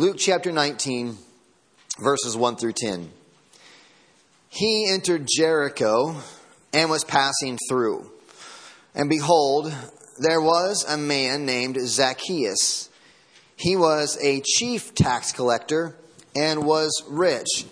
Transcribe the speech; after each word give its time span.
Luke 0.00 0.16
chapter 0.16 0.50
19, 0.50 1.14
verses 1.98 2.34
1 2.34 2.56
through 2.56 2.72
10. 2.72 3.10
He 4.48 4.88
entered 4.90 5.28
Jericho 5.30 6.16
and 6.72 6.88
was 6.88 7.04
passing 7.04 7.58
through. 7.68 8.10
And 8.94 9.10
behold, 9.10 9.70
there 10.18 10.40
was 10.40 10.86
a 10.88 10.96
man 10.96 11.44
named 11.44 11.76
Zacchaeus. 11.82 12.88
He 13.56 13.76
was 13.76 14.16
a 14.22 14.40
chief 14.40 14.94
tax 14.94 15.32
collector 15.32 15.94
and 16.34 16.64
was 16.64 17.04
rich. 17.06 17.66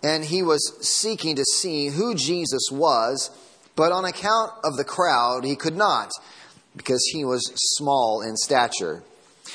And 0.00 0.24
he 0.24 0.44
was 0.44 0.74
seeking 0.80 1.34
to 1.34 1.44
see 1.44 1.88
who 1.88 2.14
Jesus 2.14 2.68
was, 2.70 3.30
but 3.74 3.90
on 3.90 4.04
account 4.04 4.52
of 4.62 4.76
the 4.76 4.84
crowd, 4.84 5.42
he 5.42 5.56
could 5.56 5.76
not, 5.76 6.12
because 6.76 7.04
he 7.12 7.24
was 7.24 7.42
small 7.56 8.22
in 8.22 8.36
stature. 8.36 9.02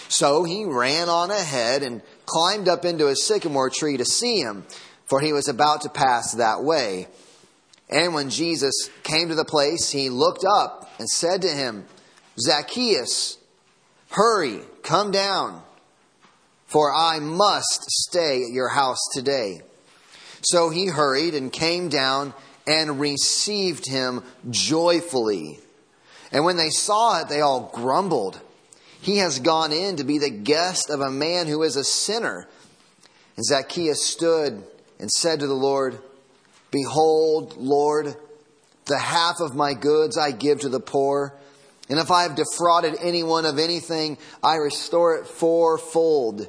So 0.07 0.43
he 0.43 0.65
ran 0.65 1.09
on 1.09 1.31
ahead 1.31 1.83
and 1.83 2.01
climbed 2.25 2.67
up 2.67 2.85
into 2.85 3.07
a 3.07 3.15
sycamore 3.15 3.69
tree 3.69 3.97
to 3.97 4.05
see 4.05 4.39
him, 4.39 4.65
for 5.05 5.19
he 5.19 5.33
was 5.33 5.47
about 5.47 5.81
to 5.81 5.89
pass 5.89 6.33
that 6.33 6.63
way. 6.63 7.07
And 7.89 8.13
when 8.13 8.29
Jesus 8.29 8.89
came 9.03 9.29
to 9.29 9.35
the 9.35 9.45
place, 9.45 9.89
he 9.89 10.09
looked 10.09 10.45
up 10.45 10.89
and 10.99 11.09
said 11.09 11.41
to 11.41 11.49
him, 11.49 11.85
Zacchaeus, 12.39 13.37
hurry, 14.11 14.59
come 14.83 15.11
down, 15.11 15.61
for 16.67 16.93
I 16.93 17.19
must 17.19 17.89
stay 17.89 18.43
at 18.43 18.53
your 18.53 18.69
house 18.69 18.99
today. 19.11 19.61
So 20.41 20.69
he 20.69 20.87
hurried 20.87 21.33
and 21.33 21.51
came 21.51 21.89
down 21.89 22.33
and 22.67 22.99
received 22.99 23.89
him 23.89 24.23
joyfully. 24.49 25.59
And 26.31 26.45
when 26.45 26.57
they 26.57 26.69
saw 26.69 27.21
it, 27.21 27.29
they 27.29 27.41
all 27.41 27.71
grumbled. 27.73 28.39
He 29.01 29.17
has 29.17 29.39
gone 29.39 29.71
in 29.71 29.97
to 29.97 30.03
be 30.03 30.17
the 30.17 30.29
guest 30.29 30.89
of 30.89 31.01
a 31.01 31.11
man 31.11 31.47
who 31.47 31.63
is 31.63 31.75
a 31.75 31.83
sinner. 31.83 32.47
And 33.35 33.45
Zacchaeus 33.45 34.03
stood 34.03 34.63
and 34.99 35.09
said 35.09 35.39
to 35.39 35.47
the 35.47 35.53
Lord, 35.53 35.99
Behold, 36.71 37.55
Lord, 37.57 38.15
the 38.85 38.99
half 38.99 39.39
of 39.39 39.55
my 39.55 39.73
goods 39.73 40.17
I 40.17 40.31
give 40.31 40.59
to 40.61 40.69
the 40.69 40.79
poor. 40.79 41.33
And 41.89 41.97
if 41.97 42.11
I 42.11 42.23
have 42.23 42.35
defrauded 42.35 42.95
anyone 43.01 43.45
of 43.45 43.57
anything, 43.57 44.17
I 44.43 44.55
restore 44.55 45.15
it 45.15 45.27
fourfold. 45.27 46.47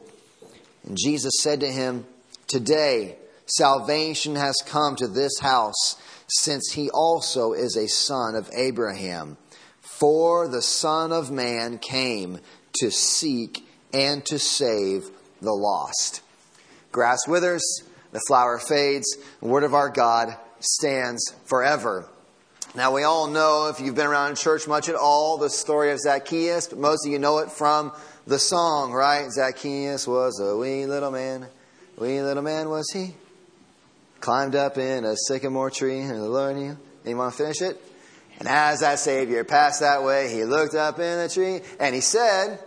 And 0.84 0.98
Jesus 1.00 1.34
said 1.40 1.60
to 1.60 1.70
him, 1.70 2.04
Today 2.46 3.16
salvation 3.46 4.36
has 4.36 4.56
come 4.66 4.96
to 4.96 5.06
this 5.06 5.38
house, 5.40 5.96
since 6.28 6.72
he 6.72 6.90
also 6.90 7.52
is 7.52 7.76
a 7.76 7.88
son 7.88 8.34
of 8.34 8.50
Abraham. 8.52 9.36
For 10.00 10.48
the 10.48 10.62
Son 10.62 11.12
of 11.12 11.30
Man 11.30 11.76
came 11.76 12.40
to 12.80 12.90
seek 12.90 13.68
and 13.92 14.24
to 14.24 14.38
save 14.38 15.10
the 15.42 15.52
lost. 15.52 16.22
Grass 16.90 17.28
withers, 17.28 17.62
the 18.10 18.20
flower 18.26 18.58
fades, 18.58 19.06
the 19.40 19.46
word 19.46 19.62
of 19.62 19.74
our 19.74 19.90
God 19.90 20.34
stands 20.60 21.34
forever. 21.44 22.08
Now, 22.74 22.94
we 22.94 23.02
all 23.02 23.26
know, 23.26 23.68
if 23.68 23.78
you've 23.78 23.94
been 23.94 24.06
around 24.06 24.36
church 24.36 24.66
much 24.66 24.88
at 24.88 24.94
all, 24.94 25.36
the 25.36 25.50
story 25.50 25.90
of 25.90 25.98
Zacchaeus, 25.98 26.68
but 26.68 26.78
most 26.78 27.04
of 27.04 27.12
you 27.12 27.18
know 27.18 27.38
it 27.38 27.50
from 27.50 27.92
the 28.26 28.38
song, 28.38 28.92
right? 28.92 29.30
Zacchaeus 29.30 30.06
was 30.06 30.40
a 30.40 30.56
wee 30.56 30.86
little 30.86 31.10
man. 31.10 31.46
Wee 31.98 32.22
little 32.22 32.42
man 32.42 32.70
was 32.70 32.90
he. 32.90 33.14
Climbed 34.20 34.54
up 34.54 34.78
in 34.78 35.04
a 35.04 35.14
sycamore 35.28 35.70
tree, 35.70 36.00
and 36.00 36.22
the 36.22 36.28
Lord 36.28 36.56
to 37.04 37.30
finish 37.32 37.60
it? 37.60 37.82
And 38.40 38.48
as 38.48 38.80
that 38.80 38.98
Savior 38.98 39.44
passed 39.44 39.80
that 39.80 40.02
way, 40.02 40.32
he 40.32 40.44
looked 40.44 40.74
up 40.74 40.98
in 40.98 41.18
the 41.18 41.28
tree 41.28 41.60
and 41.78 41.94
he 41.94 42.00
said, 42.00 42.58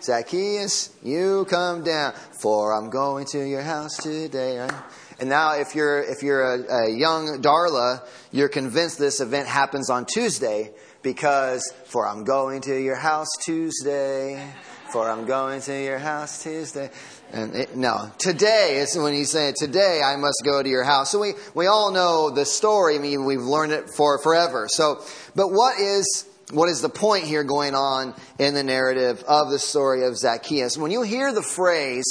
Zacchaeus, 0.00 0.94
you 1.02 1.44
come 1.50 1.82
down, 1.82 2.14
for 2.40 2.72
I'm 2.72 2.88
going 2.88 3.26
to 3.32 3.42
your 3.42 3.62
house 3.62 3.96
today. 3.96 4.60
Right? 4.60 4.72
And 5.18 5.28
now, 5.28 5.58
if 5.58 5.74
you're 5.74 6.00
if 6.00 6.22
you're 6.22 6.54
a, 6.54 6.84
a 6.84 6.90
young 6.90 7.42
Darla, 7.42 8.06
you're 8.30 8.48
convinced 8.48 9.00
this 9.00 9.20
event 9.20 9.48
happens 9.48 9.90
on 9.90 10.06
Tuesday 10.06 10.70
because 11.02 11.72
for 11.86 12.06
I'm 12.06 12.22
going 12.22 12.60
to 12.62 12.80
your 12.80 12.94
house 12.94 13.28
Tuesday, 13.44 14.52
for 14.90 15.08
I'm 15.08 15.26
going 15.26 15.60
to 15.62 15.82
your 15.82 15.98
house 15.98 16.42
Tuesday. 16.42 16.90
And 17.32 17.54
it, 17.54 17.76
no, 17.76 18.10
today 18.18 18.78
is 18.78 18.96
when 18.96 19.12
he's 19.12 19.30
saying, 19.30 19.54
today 19.58 20.00
I 20.04 20.16
must 20.16 20.42
go 20.44 20.62
to 20.62 20.68
your 20.68 20.84
house. 20.84 21.10
So 21.10 21.18
we, 21.18 21.32
we 21.54 21.66
all 21.66 21.92
know 21.92 22.30
the 22.30 22.44
story. 22.44 22.96
I 22.96 22.98
mean, 22.98 23.24
we've 23.24 23.42
learned 23.42 23.72
it 23.72 23.90
for 23.90 24.18
forever. 24.22 24.66
So, 24.68 25.02
but 25.34 25.48
what 25.48 25.78
is, 25.78 26.26
what 26.52 26.70
is 26.70 26.80
the 26.80 26.88
point 26.88 27.24
here 27.24 27.44
going 27.44 27.74
on 27.74 28.14
in 28.38 28.54
the 28.54 28.64
narrative 28.64 29.22
of 29.28 29.50
the 29.50 29.58
story 29.58 30.04
of 30.04 30.16
Zacchaeus? 30.16 30.78
When 30.78 30.90
you 30.90 31.02
hear 31.02 31.32
the 31.34 31.42
phrase, 31.42 32.06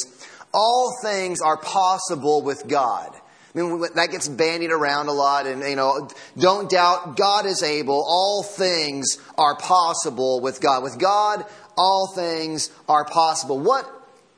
all 0.53 0.95
things 1.01 1.41
are 1.41 1.57
possible 1.57 2.43
with 2.43 2.67
God. 2.67 3.09
I 3.55 3.59
mean, 3.59 3.81
that 3.95 4.11
gets 4.11 4.27
bandied 4.27 4.69
around 4.69 5.07
a 5.07 5.13
lot, 5.13 5.47
and 5.47 5.63
you 5.63 5.75
know, 5.75 6.09
don't 6.37 6.69
doubt 6.69 7.17
God 7.17 7.47
is 7.47 7.63
able. 7.63 7.95
All 7.95 8.43
things 8.43 9.17
are 9.35 9.55
possible 9.55 10.41
with 10.41 10.61
God. 10.61 10.83
With 10.83 10.99
God, 10.99 11.43
all 11.77 12.13
things 12.15 12.71
are 12.87 13.05
possible. 13.05 13.59
What 13.59 13.85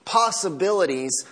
possibilities 0.05 1.25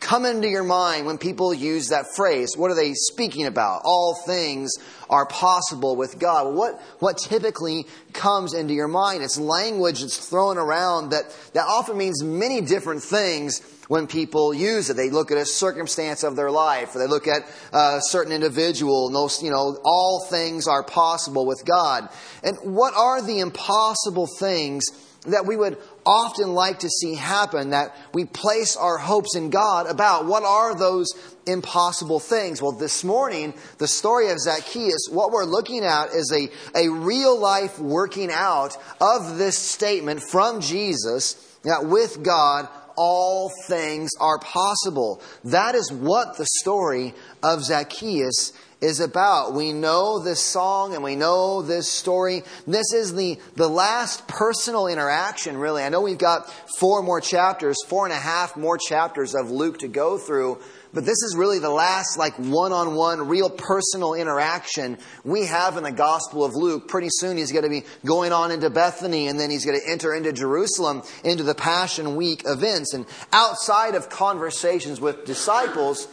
come 0.00 0.24
into 0.24 0.48
your 0.48 0.64
mind 0.64 1.06
when 1.06 1.16
people 1.16 1.54
use 1.54 1.88
that 1.88 2.04
phrase? 2.16 2.56
What 2.56 2.70
are 2.70 2.74
they 2.74 2.92
speaking 2.92 3.46
about? 3.46 3.82
All 3.84 4.14
things 4.26 4.72
are 5.08 5.26
possible 5.26 5.94
with 5.94 6.18
God. 6.18 6.54
What, 6.54 6.80
what 6.98 7.18
typically 7.18 7.86
comes 8.12 8.52
into 8.52 8.74
your 8.74 8.88
mind? 8.88 9.22
It's 9.22 9.38
language 9.38 10.00
that's 10.00 10.28
thrown 10.28 10.58
around 10.58 11.10
that, 11.10 11.24
that 11.54 11.66
often 11.66 11.96
means 11.96 12.22
many 12.22 12.60
different 12.60 13.02
things 13.02 13.62
when 13.86 14.06
people 14.06 14.52
use 14.52 14.90
it. 14.90 14.96
They 14.96 15.10
look 15.10 15.30
at 15.30 15.38
a 15.38 15.44
circumstance 15.44 16.24
of 16.24 16.34
their 16.34 16.50
life, 16.50 16.96
or 16.96 16.98
they 16.98 17.06
look 17.06 17.28
at 17.28 17.42
a 17.72 18.00
certain 18.00 18.32
individual, 18.32 19.06
and 19.06 19.14
those, 19.14 19.42
you 19.42 19.50
know, 19.50 19.78
all 19.84 20.26
things 20.28 20.66
are 20.66 20.82
possible 20.82 21.46
with 21.46 21.64
God. 21.64 22.08
And 22.42 22.56
what 22.62 22.94
are 22.94 23.22
the 23.22 23.38
impossible 23.40 24.26
things 24.38 24.82
that 25.26 25.46
we 25.46 25.56
would 25.56 25.78
often 26.04 26.52
like 26.52 26.80
to 26.80 26.88
see 26.88 27.14
happen 27.14 27.70
that 27.70 27.94
we 28.12 28.24
place 28.24 28.76
our 28.76 28.98
hopes 28.98 29.36
in 29.36 29.50
God 29.50 29.86
about. 29.86 30.26
What 30.26 30.42
are 30.42 30.74
those 30.74 31.06
impossible 31.46 32.18
things? 32.18 32.60
Well, 32.60 32.72
this 32.72 33.04
morning, 33.04 33.54
the 33.78 33.86
story 33.86 34.30
of 34.30 34.40
Zacchaeus, 34.40 35.08
what 35.10 35.30
we're 35.30 35.44
looking 35.44 35.84
at 35.84 36.12
is 36.12 36.32
a, 36.32 36.48
a 36.76 36.88
real 36.90 37.38
life 37.38 37.78
working 37.78 38.30
out 38.32 38.76
of 39.00 39.38
this 39.38 39.56
statement 39.56 40.22
from 40.22 40.60
Jesus 40.60 41.34
that 41.62 41.86
with 41.86 42.24
God, 42.24 42.68
all 42.96 43.50
things 43.68 44.10
are 44.20 44.38
possible. 44.38 45.22
That 45.44 45.74
is 45.74 45.92
what 45.92 46.36
the 46.36 46.46
story 46.60 47.14
of 47.42 47.62
Zacchaeus 47.62 48.52
is 48.82 48.98
about. 49.00 49.54
We 49.54 49.72
know 49.72 50.18
this 50.18 50.40
song 50.40 50.94
and 50.94 51.02
we 51.02 51.14
know 51.14 51.62
this 51.62 51.88
story. 51.88 52.42
This 52.66 52.92
is 52.92 53.14
the, 53.14 53.38
the 53.54 53.68
last 53.68 54.26
personal 54.26 54.88
interaction, 54.88 55.56
really. 55.56 55.84
I 55.84 55.88
know 55.88 56.00
we've 56.00 56.18
got 56.18 56.52
four 56.78 57.02
more 57.02 57.20
chapters, 57.20 57.76
four 57.86 58.04
and 58.04 58.12
a 58.12 58.18
half 58.18 58.56
more 58.56 58.76
chapters 58.76 59.34
of 59.34 59.50
Luke 59.50 59.78
to 59.78 59.88
go 59.88 60.18
through, 60.18 60.60
but 60.92 61.06
this 61.06 61.22
is 61.22 61.34
really 61.38 61.60
the 61.60 61.70
last, 61.70 62.18
like, 62.18 62.34
one 62.34 62.72
on 62.72 62.94
one, 62.94 63.28
real 63.28 63.48
personal 63.48 64.14
interaction 64.14 64.98
we 65.24 65.46
have 65.46 65.76
in 65.76 65.84
the 65.84 65.92
Gospel 65.92 66.44
of 66.44 66.54
Luke. 66.54 66.88
Pretty 66.88 67.08
soon 67.10 67.36
he's 67.38 67.52
going 67.52 67.64
to 67.64 67.70
be 67.70 67.84
going 68.04 68.32
on 68.32 68.50
into 68.50 68.68
Bethany 68.68 69.28
and 69.28 69.40
then 69.40 69.48
he's 69.50 69.64
going 69.64 69.80
to 69.80 69.90
enter 69.90 70.12
into 70.12 70.32
Jerusalem 70.32 71.02
into 71.24 71.44
the 71.44 71.54
Passion 71.54 72.16
Week 72.16 72.42
events. 72.44 72.92
And 72.92 73.06
outside 73.32 73.94
of 73.94 74.10
conversations 74.10 75.00
with 75.00 75.24
disciples, 75.24 76.08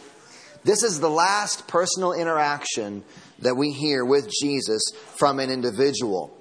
this 0.64 0.82
is 0.82 1.00
the 1.00 1.10
last 1.10 1.66
personal 1.68 2.12
interaction 2.12 3.02
that 3.40 3.56
we 3.56 3.72
hear 3.72 4.04
with 4.04 4.30
Jesus 4.42 4.82
from 5.16 5.40
an 5.40 5.50
individual. 5.50 6.36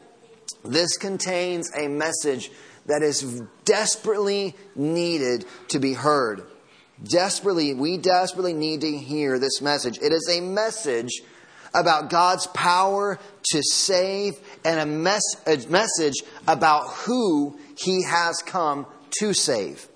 This 0.63 0.97
contains 0.97 1.69
a 1.77 1.87
message 1.87 2.51
that 2.87 3.01
is 3.01 3.41
desperately 3.65 4.55
needed 4.75 5.45
to 5.69 5.79
be 5.79 5.93
heard. 5.93 6.43
Desperately, 7.03 7.73
we 7.73 7.97
desperately 7.97 8.53
need 8.53 8.81
to 8.81 8.97
hear 8.97 9.39
this 9.39 9.61
message. 9.61 9.97
It 9.99 10.11
is 10.11 10.27
a 10.29 10.41
message 10.41 11.21
about 11.73 12.09
God's 12.09 12.47
power 12.47 13.19
to 13.51 13.61
save 13.63 14.33
and 14.65 14.79
a, 14.79 14.85
mes- 14.85 15.35
a 15.45 15.57
message 15.69 16.15
about 16.47 16.87
who 16.89 17.57
He 17.77 18.03
has 18.03 18.41
come 18.41 18.85
to 19.19 19.33
save. 19.33 19.87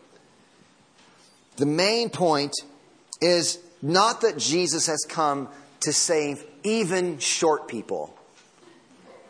The 1.58 1.66
main 1.66 2.10
point 2.10 2.54
is 3.22 3.60
not 3.84 4.22
that 4.22 4.38
Jesus 4.38 4.88
has 4.88 5.06
come 5.08 5.50
to 5.82 5.94
save 5.94 6.44
even 6.64 7.20
short 7.20 7.68
people. 7.68 8.18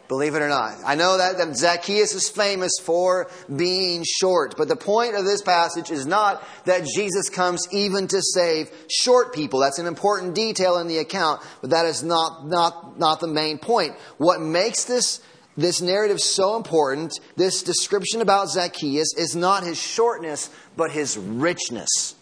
Believe 0.08 0.36
it 0.36 0.42
or 0.42 0.50
not. 0.50 0.78
I 0.86 0.94
know 0.94 1.18
that, 1.18 1.40
that 1.40 1.58
Zacchaeus 1.58 2.14
is 2.14 2.30
famous 2.30 2.74
for 2.80 3.32
being 3.54 4.04
short, 4.06 4.56
but 4.58 4.68
the 4.68 4.76
point 4.76 5.16
of 5.16 5.26
this 5.26 5.42
passage 5.42 5.90
is 5.90 6.06
not 6.06 6.44
that 6.66 6.86
Jesus 6.86 7.30
comes 7.30 7.68
even 7.72 8.08
to 8.10 8.22
save 8.22 8.70
short 8.92 9.34
people. 9.34 9.60
That's 9.60 9.80
an 9.80 9.88
important 9.88 10.36
detail 10.36 10.78
in 10.78 10.88
the 10.88 11.00
account, 11.00 11.42
but 11.62 11.72
that 11.72 11.88
is 11.88 12.04
not, 12.04 12.46
not, 12.48 13.00
not 13.00 13.22
the 13.22 13.28
main 13.28 13.58
point. 13.58 13.96
What 14.18 14.40
makes 14.40 14.86
this 14.86 15.20
this 15.56 15.82
narrative 15.82 16.20
so 16.20 16.58
important, 16.58 17.20
this 17.36 17.62
description 17.62 18.22
about 18.22 18.50
Zacchaeus, 18.50 19.14
is 19.16 19.36
not 19.36 19.64
his 19.64 19.80
shortness, 19.80 20.50
but 20.76 20.90
his 20.92 21.16
richness. 21.16 22.16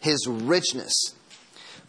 his 0.00 0.26
richness. 0.26 1.15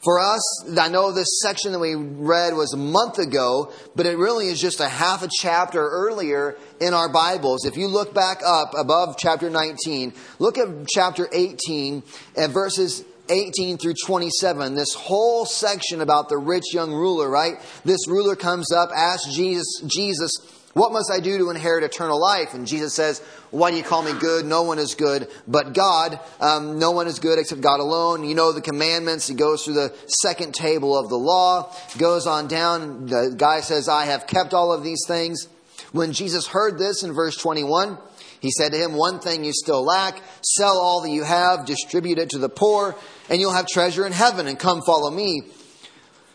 For 0.04 0.20
us, 0.20 0.78
I 0.78 0.90
know 0.90 1.12
this 1.12 1.40
section 1.42 1.72
that 1.72 1.80
we 1.80 1.96
read 1.96 2.54
was 2.54 2.74
a 2.74 2.78
month 2.78 3.18
ago, 3.18 3.72
but 3.96 4.06
it 4.06 4.18
really 4.18 4.48
is 4.48 4.62
just 4.62 4.80
a 4.80 4.88
half 4.88 5.24
a 5.24 5.30
chapter 5.42 5.80
earlier 5.82 6.56
in 6.80 6.94
our 6.94 7.12
Bibles. 7.12 7.66
If 7.66 7.78
you 7.78 7.88
look 7.88 8.14
back 8.14 8.42
up 8.46 8.74
above 8.78 9.18
chapter 9.18 9.50
19, 9.50 10.14
look 10.38 10.60
at 10.60 10.68
chapter 10.88 11.28
18 11.32 12.04
and 12.36 12.54
verses 12.54 13.04
18 13.30 13.78
through 13.78 13.96
27, 14.06 14.76
this 14.76 14.94
whole 14.94 15.46
section 15.46 16.02
about 16.02 16.30
the 16.30 16.38
rich 16.38 16.74
young 16.74 16.94
ruler, 16.94 17.30
right? 17.30 17.56
This 17.84 18.08
ruler 18.08 18.36
comes 18.36 18.72
up, 18.72 18.92
asks 18.96 19.34
Jesus, 19.34 19.82
Jesus, 19.86 20.32
what 20.74 20.92
must 20.92 21.12
I 21.12 21.20
do 21.20 21.38
to 21.40 21.50
inherit 21.50 21.84
eternal 21.84 22.22
life? 22.22 22.54
And 22.54 22.68
Jesus 22.68 22.94
says, 22.94 23.20
Why 23.50 23.72
do 23.72 23.78
you 23.78 23.84
call 23.84 24.04
me 24.04 24.14
good? 24.20 24.46
No 24.46 24.64
one 24.64 24.78
is 24.78 24.94
good 24.94 25.28
but 25.48 25.74
God. 25.74 26.20
Um, 26.40 26.78
no 26.78 26.92
one 26.92 27.08
is 27.08 27.20
good 27.20 27.40
except 27.40 27.62
God 27.62 27.80
alone. 27.80 28.24
You 28.24 28.36
know 28.36 28.52
the 28.52 28.62
commandments. 28.62 29.28
He 29.28 29.34
goes 29.34 29.64
through 29.64 29.76
the 29.76 29.96
second 30.22 30.54
table 30.54 30.98
of 30.98 31.10
the 31.10 31.18
law, 31.18 31.74
goes 31.98 32.28
on 32.28 32.48
down. 32.48 33.08
The 33.08 33.34
guy 33.36 33.62
says, 33.62 33.90
I 33.90 34.06
have 34.06 34.28
kept 34.28 34.54
all 34.54 34.72
of 34.72 34.84
these 34.84 35.04
things. 35.08 35.48
When 35.94 36.14
Jesus 36.14 36.48
heard 36.48 36.78
this 36.78 37.02
in 37.02 37.14
verse 37.14 37.38
21, 37.38 37.98
he 38.40 38.52
said 38.52 38.72
to 38.72 38.78
him, 38.78 38.94
One 38.94 39.20
thing 39.20 39.44
you 39.44 39.54
still 39.54 39.84
lack 39.84 40.22
sell 40.44 40.78
all 40.78 41.02
that 41.02 41.10
you 41.10 41.24
have, 41.24 41.66
distribute 41.66 42.20
it 42.20 42.30
to 42.32 42.38
the 42.38 42.50
poor, 42.50 42.96
and 43.30 43.42
you'll 43.42 43.54
have 43.54 43.68
treasure 43.68 44.06
in 44.06 44.12
heaven, 44.12 44.48
and 44.48 44.60
come 44.60 44.82
follow 44.86 45.10
me. 45.10 45.42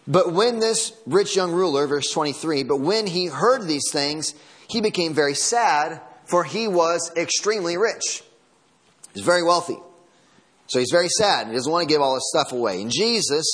But 0.07 0.33
when 0.33 0.59
this 0.59 0.93
rich 1.07 1.37
young 1.37 1.53
ruler, 1.53 1.87
verse 1.87 2.11
23, 2.11 2.65
but 2.65 2.79
when 2.79 3.07
he 3.07 3.27
heard 3.27 3.67
these 3.67 3.91
things, 3.91 4.35
he 4.69 4.81
became 4.81 5.15
very 5.15 5.35
sad, 5.35 6.01
for 6.25 6.45
he 6.45 6.67
was 6.67 7.13
extremely 7.17 7.77
rich. 7.77 8.23
He's 9.15 9.25
very 9.25 9.43
wealthy. 9.43 9.77
So 10.67 10.79
he's 10.79 10.91
very 10.91 11.09
sad. 11.09 11.49
He 11.49 11.53
doesn't 11.53 11.71
want 11.71 11.87
to 11.87 11.93
give 11.93 12.01
all 12.01 12.15
his 12.15 12.29
stuff 12.35 12.53
away. 12.53 12.81
And 12.81 12.91
Jesus, 12.91 13.45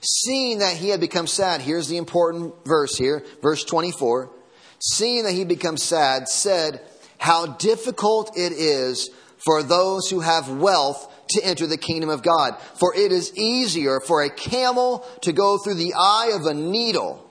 seeing 0.00 0.60
that 0.60 0.76
he 0.76 0.90
had 0.90 1.00
become 1.00 1.26
sad, 1.26 1.60
here's 1.60 1.88
the 1.88 1.96
important 1.96 2.54
verse 2.64 2.96
here, 2.96 3.24
verse 3.42 3.64
24. 3.64 4.30
Seeing 4.78 5.24
that 5.24 5.32
he 5.32 5.44
becomes 5.44 5.82
sad, 5.82 6.28
said, 6.28 6.80
How 7.18 7.46
difficult 7.46 8.36
it 8.36 8.52
is 8.52 9.10
for 9.44 9.62
those 9.62 10.08
who 10.08 10.20
have 10.20 10.48
wealth 10.48 11.12
to 11.30 11.44
enter 11.44 11.66
the 11.66 11.76
kingdom 11.76 12.10
of 12.10 12.22
God. 12.22 12.58
For 12.78 12.94
it 12.94 13.12
is 13.12 13.36
easier 13.36 14.00
for 14.00 14.22
a 14.22 14.30
camel 14.30 15.06
to 15.22 15.32
go 15.32 15.58
through 15.58 15.74
the 15.74 15.94
eye 15.94 16.32
of 16.34 16.46
a 16.46 16.54
needle 16.54 17.24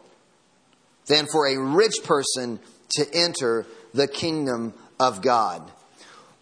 than 1.08 1.26
for 1.26 1.48
a 1.48 1.58
rich 1.58 2.04
person 2.04 2.60
to 2.92 3.06
enter 3.14 3.66
the 3.94 4.08
kingdom 4.08 4.74
of 5.00 5.22
God. 5.22 5.72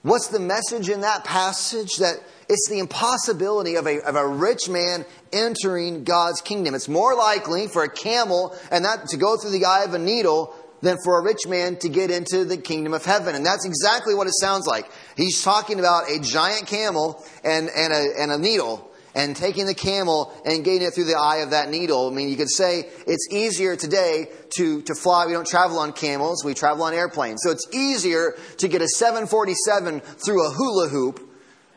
What's 0.01 0.27
the 0.27 0.39
message 0.39 0.89
in 0.89 1.01
that 1.01 1.23
passage? 1.23 1.95
That 1.97 2.17
it's 2.47 2.69
the 2.69 2.79
impossibility 2.79 3.75
of 3.75 3.87
a, 3.87 4.01
of 4.01 4.15
a 4.15 4.27
rich 4.27 4.69
man 4.69 5.05
entering 5.33 6.03
God's 6.03 6.41
kingdom. 6.41 6.75
It's 6.75 6.87
more 6.87 7.15
likely 7.15 7.67
for 7.67 7.83
a 7.83 7.89
camel 7.89 8.55
and 8.69 8.85
that 8.85 9.07
to 9.07 9.17
go 9.17 9.37
through 9.37 9.51
the 9.51 9.65
eye 9.65 9.83
of 9.83 9.93
a 9.93 9.99
needle 9.99 10.53
than 10.81 10.97
for 11.03 11.17
a 11.17 11.23
rich 11.23 11.47
man 11.47 11.77
to 11.77 11.89
get 11.89 12.11
into 12.11 12.45
the 12.45 12.57
kingdom 12.57 12.93
of 12.93 13.03
heaven. 13.03 13.33
And 13.33 13.45
that's 13.45 13.65
exactly 13.65 14.13
what 14.13 14.27
it 14.27 14.33
sounds 14.39 14.67
like. 14.67 14.85
He's 15.15 15.43
talking 15.43 15.79
about 15.79 16.09
a 16.09 16.19
giant 16.19 16.67
camel 16.67 17.23
and, 17.43 17.69
and, 17.69 17.93
a, 17.93 18.05
and 18.19 18.31
a 18.31 18.37
needle 18.37 18.91
and 19.15 19.35
taking 19.35 19.65
the 19.65 19.73
camel 19.73 20.33
and 20.45 20.63
getting 20.63 20.81
it 20.85 20.93
through 20.93 21.05
the 21.05 21.17
eye 21.17 21.37
of 21.37 21.51
that 21.51 21.69
needle. 21.69 22.09
I 22.09 22.13
mean, 22.13 22.29
you 22.29 22.35
could 22.35 22.49
say 22.49 22.89
it's 23.07 23.27
easier 23.31 23.75
today 23.77 24.27
to, 24.57 24.81
to 24.83 24.93
fly. 24.93 25.25
We 25.25 25.31
don't 25.31 25.47
travel 25.47 25.79
on 25.79 25.93
camels, 25.93 26.43
we 26.43 26.53
travel 26.53 26.83
on 26.83 26.93
airplanes. 26.93 27.41
So 27.43 27.51
it's 27.51 27.67
easier 27.73 28.35
to 28.57 28.67
get 28.67 28.81
a 28.81 28.87
747 28.87 30.01
through 30.01 30.45
a 30.45 30.51
hula 30.51 30.89
hoop 30.89 31.21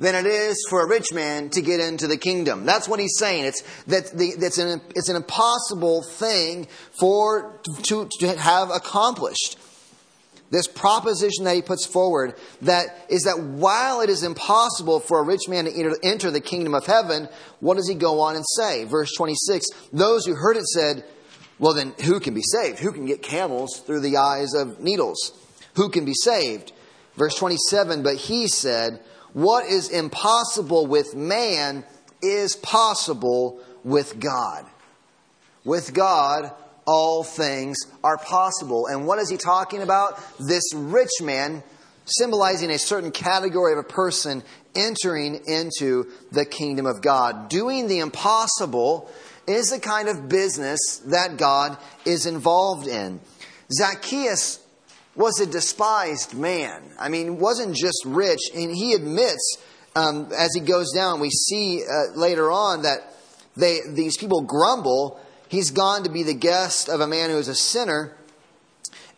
than 0.01 0.15
it 0.15 0.27
is 0.27 0.65
for 0.69 0.83
a 0.83 0.89
rich 0.89 1.13
man 1.13 1.51
to 1.51 1.63
get 1.63 1.81
into 1.81 2.07
the 2.07 2.17
kingdom. 2.17 2.65
That's 2.65 2.89
what 2.89 3.01
he's 3.01 3.17
saying. 3.19 3.47
It's 3.47 3.63
that 3.87 4.17
the, 4.17 4.35
that's 4.39 4.59
an 4.59 4.81
it's 4.95 5.09
an 5.09 5.17
impossible 5.17 6.03
thing 6.03 6.69
for 7.01 7.61
to, 7.85 8.09
to 8.21 8.37
have 8.37 8.71
accomplished. 8.71 9.59
This 10.51 10.67
proposition 10.67 11.45
that 11.45 11.57
he 11.57 11.63
puts 11.63 11.85
forward 11.85 12.35
that 12.63 13.07
is 13.11 13.25
that 13.25 13.39
while 13.39 14.01
it 14.01 14.09
is 14.09 14.23
impossible 14.23 15.01
for 15.01 15.21
a 15.21 15.25
rich 15.25 15.49
man 15.49 15.67
to 15.67 15.99
enter 16.03 16.31
the 16.31 16.41
kingdom 16.41 16.75
of 16.75 16.87
heaven, 16.87 17.29
what 17.61 17.77
does 17.77 17.89
he 17.89 17.95
go 17.95 18.21
on 18.21 18.35
and 18.37 18.45
say? 18.57 18.85
Verse 18.85 19.13
26 19.17 19.67
Those 19.93 20.25
who 20.25 20.35
heard 20.35 20.57
it 20.57 20.67
said, 20.67 21.05
Well, 21.59 21.75
then 21.75 21.95
who 22.05 22.19
can 22.21 22.35
be 22.35 22.43
saved? 22.43 22.79
Who 22.79 22.93
can 22.93 23.05
get 23.05 23.23
camels 23.23 23.81
through 23.81 24.01
the 24.01 24.17
eyes 24.17 24.55
of 24.55 24.81
needles? 24.81 25.33
Who 25.77 25.91
can 25.91 26.05
be 26.05 26.15
saved? 26.15 26.73
Verse 27.17 27.35
27 27.35 28.03
But 28.03 28.17
he 28.17 28.49
said, 28.49 29.01
what 29.33 29.67
is 29.67 29.91
impossible 29.91 30.87
with 30.87 31.15
man 31.15 31.85
is 32.23 32.57
possible 32.57 33.61
with 33.85 34.19
God. 34.19 34.65
With 35.65 35.93
God, 35.93 36.53
all 36.89 37.23
things 37.23 37.77
are 38.03 38.17
possible. 38.17 38.87
And 38.87 39.07
what 39.07 39.19
is 39.19 39.29
he 39.29 39.37
talking 39.37 39.83
about? 39.83 40.19
This 40.41 40.65
rich 40.75 41.11
man, 41.21 41.63
symbolizing 42.07 42.71
a 42.71 42.79
certain 42.79 43.11
category 43.11 43.75
of 43.75 43.79
a 43.79 43.83
person 43.83 44.43
entering 44.75 45.43
into 45.47 46.11
the 46.33 46.47
kingdom 46.47 46.87
of 46.87 47.03
God. 47.03 47.51
Doing 47.51 47.89
the 47.89 47.99
impossible 47.99 49.11
is 49.47 49.69
the 49.69 49.79
kind 49.79 50.09
of 50.09 50.31
business 50.31 51.03
that 51.07 51.37
God 51.37 51.77
is 52.07 52.25
involved 52.25 52.87
in. 52.87 53.21
Zacchaeus 53.71 54.65
was 55.15 55.41
a 55.41 55.47
despised 55.47 56.35
man. 56.35 56.83
I 56.99 57.11
mean, 57.11 57.39
wasn't 57.39 57.77
just 57.77 58.03
rich, 58.07 58.41
and 58.55 58.75
he 58.75 58.95
admits 58.95 59.59
um, 59.95 60.31
as 60.35 60.55
he 60.55 60.61
goes 60.61 60.93
down. 60.95 61.21
We 61.21 61.29
see 61.29 61.83
uh, 61.83 62.17
later 62.17 62.51
on 62.51 62.83
that 62.83 63.15
they 63.57 63.81
these 63.93 64.17
people 64.17 64.41
grumble. 64.41 65.21
He's 65.49 65.71
gone 65.71 66.05
to 66.05 66.11
be 66.11 66.23
the 66.23 66.35
guest 66.35 66.89
of 66.89 67.01
a 67.01 67.07
man 67.07 67.31
who 67.31 67.39
is 67.39 67.49
a 67.49 67.55
sinner, 67.55 68.15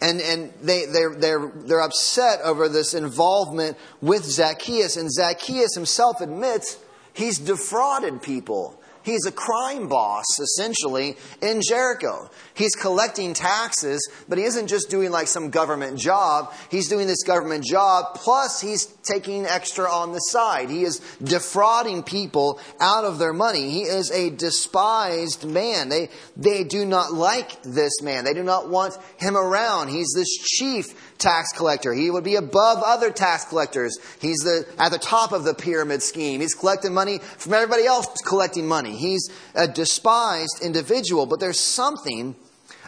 and 0.00 0.21
and 0.21 0.53
they 0.62 0.87
they're 0.87 1.15
they're 1.15 1.53
they're 1.55 1.81
upset 1.81 2.41
over 2.43 2.69
this 2.69 2.94
involvement 2.94 3.77
with 4.00 4.25
Zacchaeus. 4.25 4.97
And 4.97 5.11
Zacchaeus 5.11 5.75
himself 5.75 6.21
admits 6.21 6.79
he's 7.12 7.38
defrauded 7.38 8.23
people. 8.23 8.80
He's 9.02 9.25
a 9.26 9.32
crime 9.32 9.88
boss, 9.88 10.25
essentially, 10.38 11.17
in 11.41 11.61
Jericho. 11.67 12.29
He's 12.55 12.75
collecting 12.75 13.32
taxes, 13.32 14.06
but 14.29 14.37
he 14.37 14.44
isn't 14.44 14.67
just 14.67 14.91
doing 14.91 15.11
like 15.11 15.26
some 15.26 15.50
government 15.50 15.99
job. 15.99 16.52
He's 16.70 16.88
doing 16.88 17.06
this 17.06 17.23
government 17.23 17.64
job, 17.64 18.14
plus 18.14 18.61
he's 18.61 18.87
taking 19.02 19.47
extra 19.47 19.91
on 19.91 20.12
the 20.12 20.19
side. 20.19 20.69
He 20.69 20.85
is 20.85 21.00
defrauding 21.23 22.02
people 22.02 22.61
out 22.79 23.05
of 23.05 23.19
their 23.19 23.32
money. 23.32 23.70
He 23.70 23.82
is 23.82 24.11
a 24.11 24.30
despised 24.30 25.47
man. 25.47 25.88
They, 25.88 26.11
they 26.37 26.64
do 26.64 26.85
not 26.85 27.12
like 27.12 27.62
this 27.62 28.02
man. 28.02 28.25
They 28.25 28.35
do 28.35 28.42
not 28.42 28.69
want 28.69 28.99
him 29.19 29.37
around. 29.37 29.88
He's 29.88 30.12
this 30.14 30.28
chief 30.28 31.16
tax 31.19 31.52
collector. 31.52 31.95
He 31.95 32.11
would 32.11 32.25
be 32.25 32.37
above 32.37 32.83
other 32.85 33.11
tax 33.11 33.45
collectors. 33.45 33.99
He's 34.21 34.38
the, 34.38 34.66
at 34.78 34.90
the 34.90 34.99
top 34.99 35.33
of 35.33 35.45
the 35.45 35.54
pyramid 35.54 36.02
scheme. 36.02 36.40
He's 36.40 36.54
collecting 36.54 36.92
money 36.92 37.19
from 37.19 37.54
everybody 37.54 37.87
else 37.87 38.07
collecting 38.26 38.66
money. 38.66 38.89
He's 38.97 39.30
a 39.54 39.68
despised 39.68 40.61
individual. 40.62 41.26
But 41.26 41.40
there's 41.40 41.61
something 41.61 42.37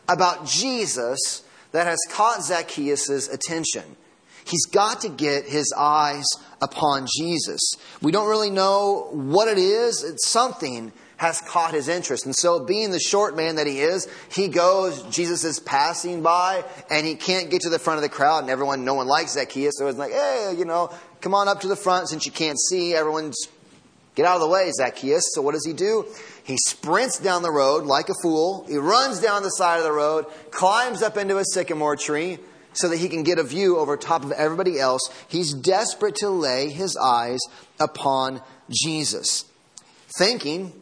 about 0.09 0.47
Jesus 0.47 1.45
that 1.73 1.87
has 1.87 1.99
caught 2.11 2.43
Zacchaeus' 2.43 3.29
attention. 3.29 3.97
He's 4.45 4.67
got 4.67 5.01
to 5.03 5.09
get 5.09 5.45
his 5.45 5.73
eyes 5.77 6.27
upon 6.61 7.07
Jesus. 7.17 7.61
We 8.01 8.13
don't 8.13 8.29
really 8.29 8.51
know 8.51 9.09
what 9.13 9.49
it 9.49 9.59
is. 9.59 10.03
It's 10.03 10.29
something 10.29 10.93
has 11.23 11.41
caught 11.41 11.73
his 11.73 11.87
interest. 11.87 12.27
And 12.27 12.35
so, 12.35 12.65
being 12.65 12.91
the 12.91 12.99
short 12.99 13.37
man 13.37 13.55
that 13.55 13.69
he 13.69 13.81
is, 13.81 14.09
he 14.29 14.49
goes, 14.49 15.03
Jesus 15.05 15.45
is 15.45 15.61
passing 15.61 16.21
by, 16.21 16.65
and 16.91 17.07
he 17.07 17.15
can't 17.15 17.49
get 17.49 17.63
to 17.63 17.71
the 17.71 17.79
front 17.79 17.99
of 17.99 18.03
the 18.03 18.09
crowd, 18.09 18.41
and 18.41 18.51
everyone, 18.51 18.85
no 18.85 18.95
one 18.95 19.07
likes 19.07 19.35
Zacchaeus. 19.35 19.75
So 19.79 19.87
it's 19.87 19.99
like, 19.99 20.11
hey, 20.11 20.55
you 20.59 20.65
know, 20.65 20.91
come 21.21 21.33
on 21.33 21.47
up 21.47 21.61
to 21.61 21.69
the 21.69 21.77
front 21.77 22.09
since 22.09 22.27
you 22.27 22.33
can't 22.33 22.59
see. 22.59 22.95
Everyone's, 22.95 23.47
get 24.15 24.27
out 24.27 24.37
of 24.37 24.43
the 24.43 24.49
way, 24.49 24.71
Zacchaeus. 24.77 25.31
So 25.35 25.43
what 25.43 25.53
does 25.53 25.65
he 25.67 25.73
do? 25.73 26.07
He 26.45 26.57
sprints 26.57 27.19
down 27.19 27.43
the 27.43 27.51
road 27.51 27.85
like 27.85 28.09
a 28.09 28.15
fool. 28.23 28.67
He 28.69 28.77
runs 28.77 29.21
down 29.21 29.43
the 29.43 29.51
side 29.51 29.79
of 29.79 29.85
the 29.85 29.93
road, 29.93 30.27
climbs 30.51 31.03
up 31.03 31.17
into 31.17 31.39
a 31.39 31.45
sycamore 31.45 31.97
tree 31.97 32.39
so 32.73 32.89
that 32.89 32.99
he 32.99 33.09
can 33.09 33.23
get 33.23 33.39
a 33.39 33.43
view 33.43 33.79
over 33.79 33.97
top 33.97 34.25
of 34.25 34.33
everybody 34.33 34.81
else. 34.81 35.03
He's 35.29 35.53
desperate 35.53 36.17
to 36.17 36.31
lay 36.31 36.71
his 36.71 36.97
eyes 36.97 37.41
upon 37.79 38.41
Jesus, 38.71 39.45
thinking 40.17 40.73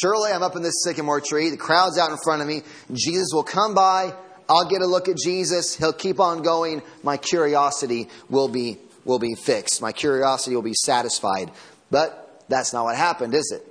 Surely 0.00 0.32
I'm 0.32 0.42
up 0.42 0.56
in 0.56 0.62
this 0.62 0.82
sycamore 0.84 1.20
tree. 1.20 1.50
The 1.50 1.58
crowd's 1.58 1.98
out 1.98 2.10
in 2.10 2.16
front 2.24 2.40
of 2.40 2.48
me. 2.48 2.62
Jesus 2.92 3.28
will 3.32 3.42
come 3.42 3.74
by. 3.74 4.14
I'll 4.48 4.68
get 4.68 4.80
a 4.80 4.86
look 4.86 5.08
at 5.08 5.16
Jesus. 5.16 5.76
He'll 5.76 5.92
keep 5.92 6.18
on 6.18 6.42
going. 6.42 6.82
My 7.02 7.18
curiosity 7.18 8.08
will 8.30 8.48
be, 8.48 8.78
will 9.04 9.18
be 9.18 9.34
fixed. 9.34 9.82
My 9.82 9.92
curiosity 9.92 10.56
will 10.56 10.62
be 10.62 10.74
satisfied. 10.74 11.50
But 11.90 12.21
that's 12.52 12.72
not 12.72 12.84
what 12.84 12.96
happened, 12.96 13.34
is 13.34 13.52
it? 13.54 13.66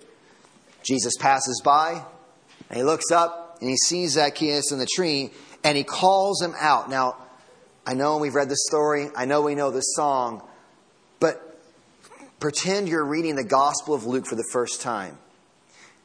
Jesus 0.83 1.13
passes 1.19 1.61
by 1.63 2.03
and 2.69 2.77
he 2.77 2.83
looks 2.83 3.11
up 3.11 3.57
and 3.61 3.69
he 3.69 3.77
sees 3.77 4.13
Zacchaeus 4.13 4.71
in 4.71 4.79
the 4.79 4.87
tree 4.87 5.31
and 5.63 5.77
he 5.77 5.83
calls 5.83 6.41
him 6.41 6.55
out. 6.59 6.89
Now, 6.89 7.17
I 7.85 7.93
know 7.93 8.17
we've 8.17 8.35
read 8.35 8.49
the 8.49 8.57
story. 8.57 9.09
I 9.15 9.25
know 9.25 9.41
we 9.41 9.55
know 9.55 9.71
the 9.71 9.81
song. 9.81 10.41
But 11.19 11.59
pretend 12.39 12.89
you're 12.89 13.05
reading 13.05 13.35
the 13.35 13.43
Gospel 13.43 13.93
of 13.93 14.05
Luke 14.05 14.25
for 14.25 14.35
the 14.35 14.47
first 14.51 14.81
time. 14.81 15.17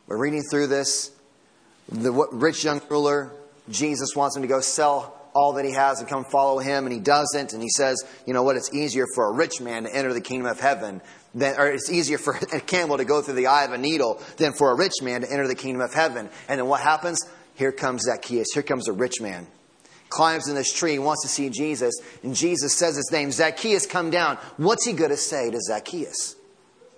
We're 0.06 0.18
reading 0.18 0.42
through 0.50 0.66
this. 0.68 1.10
The 1.88 2.12
rich 2.12 2.64
young 2.64 2.80
ruler, 2.90 3.30
Jesus 3.70 4.14
wants 4.14 4.36
him 4.36 4.42
to 4.42 4.48
go 4.48 4.60
sell 4.60 5.15
all 5.36 5.52
that 5.52 5.66
he 5.66 5.72
has 5.72 6.00
and 6.00 6.08
come 6.08 6.24
follow 6.24 6.58
him, 6.58 6.86
and 6.86 6.92
he 6.92 6.98
doesn't. 6.98 7.52
And 7.52 7.62
he 7.62 7.68
says, 7.68 8.02
You 8.26 8.32
know 8.32 8.42
what? 8.42 8.56
It's 8.56 8.72
easier 8.72 9.04
for 9.14 9.28
a 9.28 9.32
rich 9.32 9.60
man 9.60 9.84
to 9.84 9.94
enter 9.94 10.14
the 10.14 10.20
kingdom 10.22 10.50
of 10.50 10.58
heaven 10.58 11.02
than, 11.34 11.60
or 11.60 11.66
it's 11.66 11.90
easier 11.90 12.16
for 12.16 12.34
a 12.52 12.60
camel 12.60 12.96
to 12.96 13.04
go 13.04 13.20
through 13.20 13.34
the 13.34 13.48
eye 13.48 13.64
of 13.64 13.72
a 13.72 13.78
needle 13.78 14.20
than 14.38 14.54
for 14.54 14.70
a 14.70 14.74
rich 14.74 14.94
man 15.02 15.20
to 15.20 15.30
enter 15.30 15.46
the 15.46 15.54
kingdom 15.54 15.82
of 15.82 15.92
heaven. 15.92 16.30
And 16.48 16.58
then 16.58 16.66
what 16.66 16.80
happens? 16.80 17.28
Here 17.54 17.70
comes 17.70 18.02
Zacchaeus. 18.04 18.48
Here 18.54 18.62
comes 18.62 18.88
a 18.88 18.92
rich 18.92 19.20
man. 19.20 19.46
Climbs 20.08 20.48
in 20.48 20.54
this 20.54 20.72
tree 20.72 20.98
wants 20.98 21.22
to 21.22 21.28
see 21.28 21.50
Jesus. 21.50 21.94
And 22.22 22.34
Jesus 22.34 22.74
says 22.74 22.96
his 22.96 23.10
name, 23.12 23.30
Zacchaeus, 23.30 23.86
come 23.86 24.10
down. 24.10 24.38
What's 24.56 24.86
he 24.86 24.92
going 24.92 25.10
to 25.10 25.16
say 25.16 25.50
to 25.50 25.60
Zacchaeus? 25.60 26.36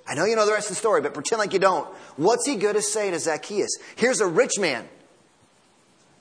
I 0.07 0.15
know 0.15 0.25
you 0.25 0.37
know 0.37 0.47
the 0.47 0.53
rest 0.53 0.71
of 0.71 0.77
the 0.77 0.81
story, 0.81 1.03
but 1.03 1.13
pretend 1.13 1.39
like 1.39 1.53
you 1.53 1.59
don't. 1.59 1.87
What's 2.17 2.47
he 2.47 2.57
going 2.57 2.75
to 2.75 2.83
say 2.83 3.11
to 3.11 3.19
Zacchaeus? 3.19 3.71
Here's 3.97 4.21
a 4.21 4.27
rich 4.27 4.59
man. 4.59 4.89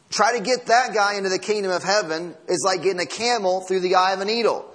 Try 0.09 0.37
to 0.37 0.43
get 0.43 0.67
that 0.67 0.93
guy 0.93 1.15
into 1.15 1.29
the 1.29 1.39
kingdom 1.39 1.71
of 1.71 1.83
heaven 1.83 2.35
is 2.47 2.63
like 2.65 2.83
getting 2.83 3.01
a 3.01 3.05
camel 3.05 3.61
through 3.61 3.81
the 3.81 3.95
eye 3.95 4.13
of 4.13 4.21
a 4.21 4.25
needle. 4.25 4.65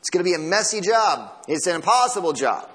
It's 0.00 0.10
going 0.10 0.24
to 0.24 0.28
be 0.28 0.34
a 0.34 0.38
messy 0.38 0.80
job. 0.80 1.32
It's 1.46 1.66
an 1.66 1.74
impossible 1.74 2.32
job. 2.32 2.68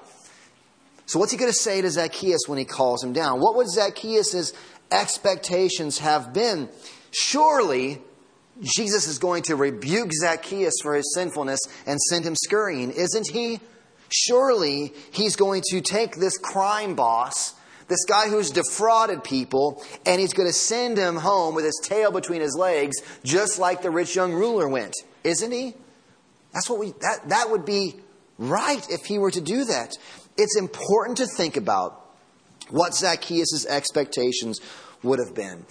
So, 1.06 1.18
what's 1.18 1.32
he 1.32 1.38
going 1.38 1.50
to 1.50 1.58
say 1.58 1.82
to 1.82 1.90
Zacchaeus 1.90 2.42
when 2.46 2.58
he 2.58 2.64
calls 2.64 3.02
him 3.02 3.12
down? 3.12 3.40
What 3.40 3.56
would 3.56 3.68
Zacchaeus' 3.68 4.52
expectations 4.90 5.98
have 5.98 6.32
been? 6.32 6.68
Surely, 7.10 8.00
Jesus 8.62 9.06
is 9.06 9.18
going 9.18 9.42
to 9.44 9.56
rebuke 9.56 10.10
Zacchaeus 10.12 10.74
for 10.82 10.94
his 10.94 11.12
sinfulness 11.14 11.60
and 11.86 12.00
send 12.00 12.24
him 12.24 12.34
scurrying, 12.36 12.90
isn't 12.90 13.28
he? 13.30 13.60
Surely, 14.08 14.94
he's 15.12 15.36
going 15.36 15.62
to 15.70 15.80
take 15.80 16.16
this 16.16 16.38
crime 16.38 16.94
boss 16.94 17.54
this 17.88 18.04
guy 18.04 18.28
who's 18.28 18.50
defrauded 18.50 19.24
people, 19.24 19.82
and 20.06 20.20
he's 20.20 20.32
going 20.32 20.48
to 20.48 20.52
send 20.52 20.96
him 20.96 21.16
home 21.16 21.54
with 21.54 21.64
his 21.64 21.80
tail 21.82 22.10
between 22.10 22.40
his 22.40 22.56
legs, 22.58 22.96
just 23.22 23.58
like 23.58 23.82
the 23.82 23.90
rich 23.90 24.16
young 24.16 24.32
ruler 24.32 24.68
went, 24.68 24.94
isn't 25.22 25.52
he? 25.52 25.74
That's 26.52 26.70
what 26.70 26.78
we 26.78 26.92
that 27.00 27.28
that 27.28 27.50
would 27.50 27.64
be 27.64 27.96
right 28.38 28.86
if 28.88 29.04
he 29.06 29.18
were 29.18 29.30
to 29.30 29.40
do 29.40 29.64
that. 29.64 29.92
It's 30.36 30.56
important 30.56 31.18
to 31.18 31.26
think 31.26 31.56
about 31.56 32.00
what 32.70 32.94
Zacchaeus' 32.94 33.66
expectations 33.66 34.60
would 35.02 35.18
have 35.18 35.34
been. 35.34 35.66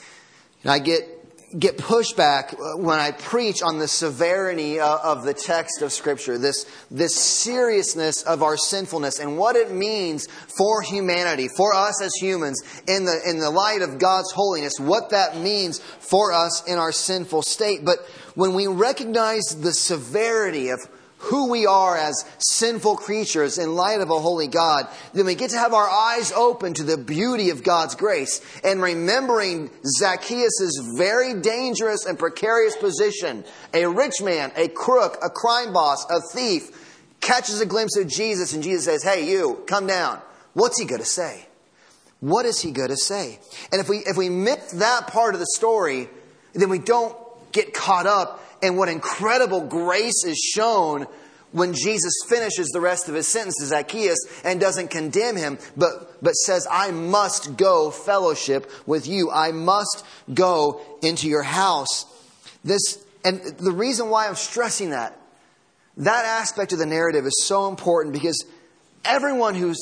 And 0.61 0.71
I 0.71 0.79
get 0.79 1.22
get 1.57 1.77
pushback 1.77 2.53
uh, 2.53 2.77
when 2.77 2.99
I 2.99 3.11
preach 3.11 3.61
on 3.61 3.79
the 3.79 3.87
severity 3.87 4.79
uh, 4.79 4.97
of 5.03 5.23
the 5.23 5.33
text 5.33 5.81
of 5.81 5.91
Scripture, 5.91 6.37
this, 6.37 6.65
this 6.89 7.15
seriousness 7.15 8.23
of 8.23 8.41
our 8.41 8.57
sinfulness 8.57 9.19
and 9.19 9.37
what 9.37 9.55
it 9.55 9.71
means 9.71 10.27
for 10.57 10.81
humanity, 10.81 11.47
for 11.47 11.73
us 11.73 12.01
as 12.01 12.13
humans, 12.15 12.61
in 12.87 13.05
the, 13.05 13.21
in 13.27 13.39
the 13.39 13.51
light 13.51 13.81
of 13.81 13.99
God's 13.99 14.31
holiness, 14.31 14.73
what 14.79 15.11
that 15.11 15.37
means 15.37 15.79
for 15.79 16.33
us 16.33 16.63
in 16.67 16.77
our 16.77 16.91
sinful 16.91 17.43
state. 17.43 17.85
But 17.85 17.99
when 18.35 18.53
we 18.53 18.67
recognize 18.67 19.43
the 19.59 19.73
severity 19.73 20.69
of 20.69 20.79
who 21.23 21.49
we 21.49 21.65
are 21.65 21.97
as 21.97 22.25
sinful 22.37 22.97
creatures 22.97 23.57
in 23.57 23.75
light 23.75 24.01
of 24.01 24.09
a 24.09 24.19
holy 24.19 24.47
God, 24.47 24.87
then 25.13 25.25
we 25.25 25.35
get 25.35 25.51
to 25.51 25.57
have 25.57 25.73
our 25.73 25.87
eyes 25.87 26.33
open 26.33 26.73
to 26.73 26.83
the 26.83 26.97
beauty 26.97 27.49
of 27.49 27.63
God's 27.63 27.95
grace 27.95 28.41
and 28.61 28.81
remembering 28.81 29.69
Zacchaeus' 29.99 30.81
very 30.97 31.39
dangerous 31.39 32.05
and 32.05 32.19
precarious 32.19 32.75
position. 32.75 33.45
A 33.73 33.85
rich 33.85 34.21
man, 34.21 34.51
a 34.57 34.67
crook, 34.67 35.17
a 35.23 35.29
crime 35.29 35.71
boss, 35.71 36.05
a 36.09 36.19
thief 36.33 37.15
catches 37.21 37.61
a 37.61 37.65
glimpse 37.65 37.97
of 37.97 38.07
Jesus 38.07 38.53
and 38.53 38.61
Jesus 38.61 38.83
says, 38.83 39.03
Hey, 39.03 39.29
you, 39.29 39.63
come 39.65 39.87
down. 39.87 40.19
What's 40.53 40.77
he 40.77 40.85
going 40.85 41.01
to 41.01 41.07
say? 41.07 41.47
What 42.19 42.45
is 42.45 42.59
he 42.59 42.71
going 42.71 42.89
to 42.89 42.97
say? 42.97 43.39
And 43.71 43.79
if 43.79 43.87
we, 43.87 43.99
if 43.99 44.17
we 44.17 44.29
miss 44.29 44.73
that 44.73 45.07
part 45.07 45.35
of 45.35 45.39
the 45.39 45.47
story, 45.55 46.09
then 46.53 46.69
we 46.69 46.79
don't 46.79 47.15
get 47.53 47.73
caught 47.73 48.07
up 48.07 48.41
and 48.63 48.77
what 48.77 48.89
incredible 48.89 49.61
grace 49.61 50.23
is 50.25 50.37
shown 50.37 51.05
when 51.51 51.73
Jesus 51.73 52.13
finishes 52.27 52.69
the 52.69 52.81
rest 52.81 53.07
of 53.07 53.15
his 53.15 53.27
sentence 53.27 53.57
to 53.59 53.65
Zacchaeus 53.65 54.17
and 54.43 54.59
doesn't 54.59 54.89
condemn 54.89 55.35
him, 55.35 55.59
but, 55.77 56.23
but 56.23 56.31
says, 56.31 56.67
I 56.69 56.91
must 56.91 57.55
go 57.55 57.91
fellowship 57.91 58.71
with 58.87 59.07
you. 59.07 59.29
I 59.29 59.51
must 59.51 60.03
go 60.33 60.81
into 61.03 61.27
your 61.27 61.43
house. 61.43 62.05
This, 62.63 63.03
and 63.23 63.41
the 63.41 63.71
reason 63.71 64.09
why 64.09 64.27
I'm 64.27 64.35
stressing 64.35 64.89
that, 64.89 65.15
that 65.97 66.25
aspect 66.25 66.73
of 66.73 66.79
the 66.79 66.87
narrative 66.87 67.25
is 67.25 67.43
so 67.45 67.67
important 67.67 68.13
because 68.13 68.43
everyone 69.05 69.53
who 69.53 69.75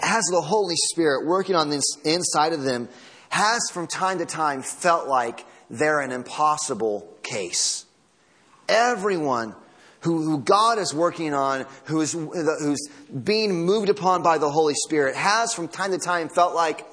has 0.00 0.24
the 0.30 0.40
Holy 0.40 0.76
Spirit 0.76 1.26
working 1.26 1.54
on 1.54 1.68
this 1.68 1.84
inside 2.04 2.54
of 2.54 2.62
them 2.62 2.88
has 3.28 3.68
from 3.70 3.86
time 3.86 4.18
to 4.18 4.26
time 4.26 4.62
felt 4.62 5.08
like 5.08 5.44
they're 5.68 6.00
an 6.00 6.12
impossible 6.12 7.06
case. 7.22 7.84
Everyone 8.68 9.54
who, 10.00 10.22
who 10.22 10.38
God 10.38 10.78
is 10.78 10.94
working 10.94 11.34
on, 11.34 11.66
who 11.84 12.00
is, 12.00 12.12
who's 12.12 12.88
being 13.24 13.64
moved 13.64 13.88
upon 13.88 14.22
by 14.22 14.38
the 14.38 14.50
Holy 14.50 14.74
Spirit, 14.74 15.16
has 15.16 15.52
from 15.54 15.68
time 15.68 15.90
to 15.90 15.98
time 15.98 16.28
felt 16.28 16.54
like 16.54 16.86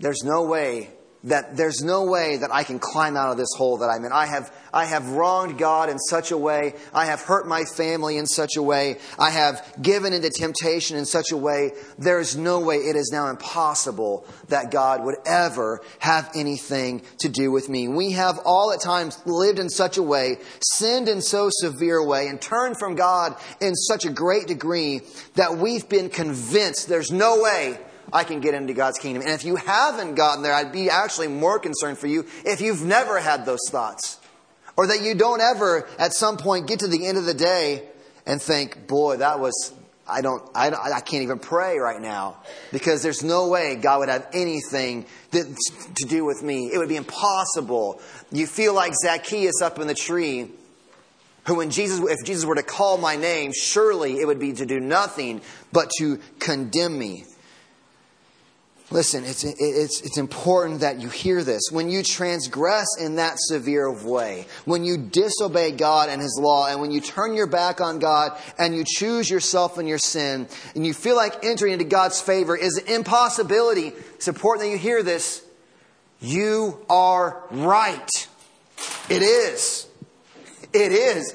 there's 0.00 0.22
no 0.24 0.44
way 0.44 0.90
that 1.24 1.56
there's 1.56 1.82
no 1.82 2.04
way 2.04 2.36
that 2.36 2.52
I 2.52 2.64
can 2.64 2.78
climb 2.78 3.16
out 3.16 3.30
of 3.30 3.38
this 3.38 3.52
hole 3.56 3.78
that 3.78 3.88
I'm 3.88 4.04
in. 4.04 4.12
I 4.12 4.26
have, 4.26 4.54
I 4.72 4.84
have 4.84 5.08
wronged 5.10 5.58
God 5.58 5.88
in 5.88 5.98
such 5.98 6.30
a 6.30 6.38
way. 6.38 6.74
I 6.92 7.06
have 7.06 7.22
hurt 7.22 7.48
my 7.48 7.64
family 7.64 8.18
in 8.18 8.26
such 8.26 8.56
a 8.56 8.62
way. 8.62 8.98
I 9.18 9.30
have 9.30 9.74
given 9.80 10.12
into 10.12 10.28
temptation 10.28 10.98
in 10.98 11.06
such 11.06 11.32
a 11.32 11.36
way. 11.36 11.72
There 11.98 12.20
is 12.20 12.36
no 12.36 12.60
way 12.60 12.76
it 12.76 12.94
is 12.94 13.10
now 13.10 13.28
impossible 13.28 14.26
that 14.48 14.70
God 14.70 15.02
would 15.04 15.16
ever 15.26 15.80
have 15.98 16.30
anything 16.34 17.02
to 17.20 17.30
do 17.30 17.50
with 17.50 17.70
me. 17.70 17.88
We 17.88 18.12
have 18.12 18.38
all 18.44 18.70
at 18.72 18.82
times 18.82 19.18
lived 19.24 19.58
in 19.58 19.70
such 19.70 19.96
a 19.96 20.02
way, 20.02 20.36
sinned 20.60 21.08
in 21.08 21.22
so 21.22 21.48
severe 21.50 21.96
a 21.96 22.04
way, 22.04 22.28
and 22.28 22.40
turned 22.40 22.78
from 22.78 22.96
God 22.96 23.34
in 23.60 23.74
such 23.74 24.04
a 24.04 24.10
great 24.10 24.46
degree 24.46 25.00
that 25.36 25.56
we've 25.56 25.88
been 25.88 26.10
convinced 26.10 26.88
there's 26.88 27.10
no 27.10 27.40
way 27.40 27.78
I 28.14 28.22
can 28.22 28.40
get 28.40 28.54
into 28.54 28.72
God's 28.74 28.98
kingdom. 28.98 29.22
And 29.22 29.32
if 29.32 29.44
you 29.44 29.56
haven't 29.56 30.14
gotten 30.14 30.44
there, 30.44 30.54
I'd 30.54 30.70
be 30.70 30.88
actually 30.88 31.26
more 31.26 31.58
concerned 31.58 31.98
for 31.98 32.06
you 32.06 32.24
if 32.44 32.60
you've 32.60 32.84
never 32.84 33.18
had 33.18 33.44
those 33.44 33.68
thoughts. 33.70 34.20
Or 34.76 34.86
that 34.86 35.02
you 35.02 35.16
don't 35.16 35.40
ever, 35.40 35.86
at 35.98 36.14
some 36.14 36.36
point, 36.36 36.68
get 36.68 36.80
to 36.80 36.86
the 36.86 37.06
end 37.06 37.18
of 37.18 37.24
the 37.24 37.34
day 37.34 37.82
and 38.24 38.40
think, 38.40 38.86
boy, 38.86 39.16
that 39.16 39.40
was, 39.40 39.72
I 40.06 40.20
don't, 40.20 40.42
I, 40.54 40.70
I 40.70 41.00
can't 41.00 41.24
even 41.24 41.40
pray 41.40 41.78
right 41.78 42.00
now 42.00 42.36
because 42.72 43.02
there's 43.02 43.24
no 43.24 43.48
way 43.48 43.76
God 43.76 44.00
would 44.00 44.08
have 44.08 44.28
anything 44.32 45.06
to, 45.32 45.44
to 45.96 46.06
do 46.06 46.24
with 46.24 46.42
me. 46.42 46.70
It 46.72 46.78
would 46.78 46.88
be 46.88 46.96
impossible. 46.96 48.00
You 48.30 48.46
feel 48.46 48.74
like 48.74 48.94
Zacchaeus 49.02 49.60
up 49.60 49.80
in 49.80 49.88
the 49.88 49.94
tree 49.94 50.50
who 51.46 51.56
when 51.56 51.70
Jesus, 51.70 52.00
if 52.00 52.24
Jesus 52.24 52.44
were 52.44 52.54
to 52.54 52.62
call 52.62 52.96
my 52.96 53.16
name, 53.16 53.52
surely 53.52 54.18
it 54.18 54.26
would 54.26 54.38
be 54.38 54.52
to 54.54 54.66
do 54.66 54.80
nothing 54.80 55.40
but 55.72 55.90
to 55.98 56.18
condemn 56.38 56.96
me. 56.96 57.24
Listen, 58.90 59.24
it's, 59.24 59.44
it's, 59.44 60.02
it's 60.02 60.18
important 60.18 60.80
that 60.80 61.00
you 61.00 61.08
hear 61.08 61.42
this. 61.42 61.62
When 61.72 61.88
you 61.88 62.02
transgress 62.02 62.86
in 63.00 63.16
that 63.16 63.38
severe 63.38 63.90
way, 63.90 64.46
when 64.66 64.84
you 64.84 64.98
disobey 64.98 65.72
God 65.72 66.10
and 66.10 66.20
His 66.20 66.38
law, 66.40 66.68
and 66.68 66.80
when 66.80 66.90
you 66.90 67.00
turn 67.00 67.34
your 67.34 67.46
back 67.46 67.80
on 67.80 67.98
God 67.98 68.38
and 68.58 68.76
you 68.76 68.84
choose 68.86 69.30
yourself 69.30 69.78
and 69.78 69.88
your 69.88 69.98
sin, 69.98 70.48
and 70.74 70.86
you 70.86 70.92
feel 70.92 71.16
like 71.16 71.44
entering 71.44 71.72
into 71.72 71.86
God's 71.86 72.20
favor 72.20 72.54
is 72.54 72.76
an 72.76 72.92
impossibility, 72.92 73.88
it's 74.14 74.28
important 74.28 74.66
that 74.66 74.70
you 74.70 74.78
hear 74.78 75.02
this. 75.02 75.42
You 76.20 76.84
are 76.88 77.42
right. 77.50 78.08
It 79.08 79.22
is. 79.22 79.86
It 80.74 80.92
is. 80.92 81.34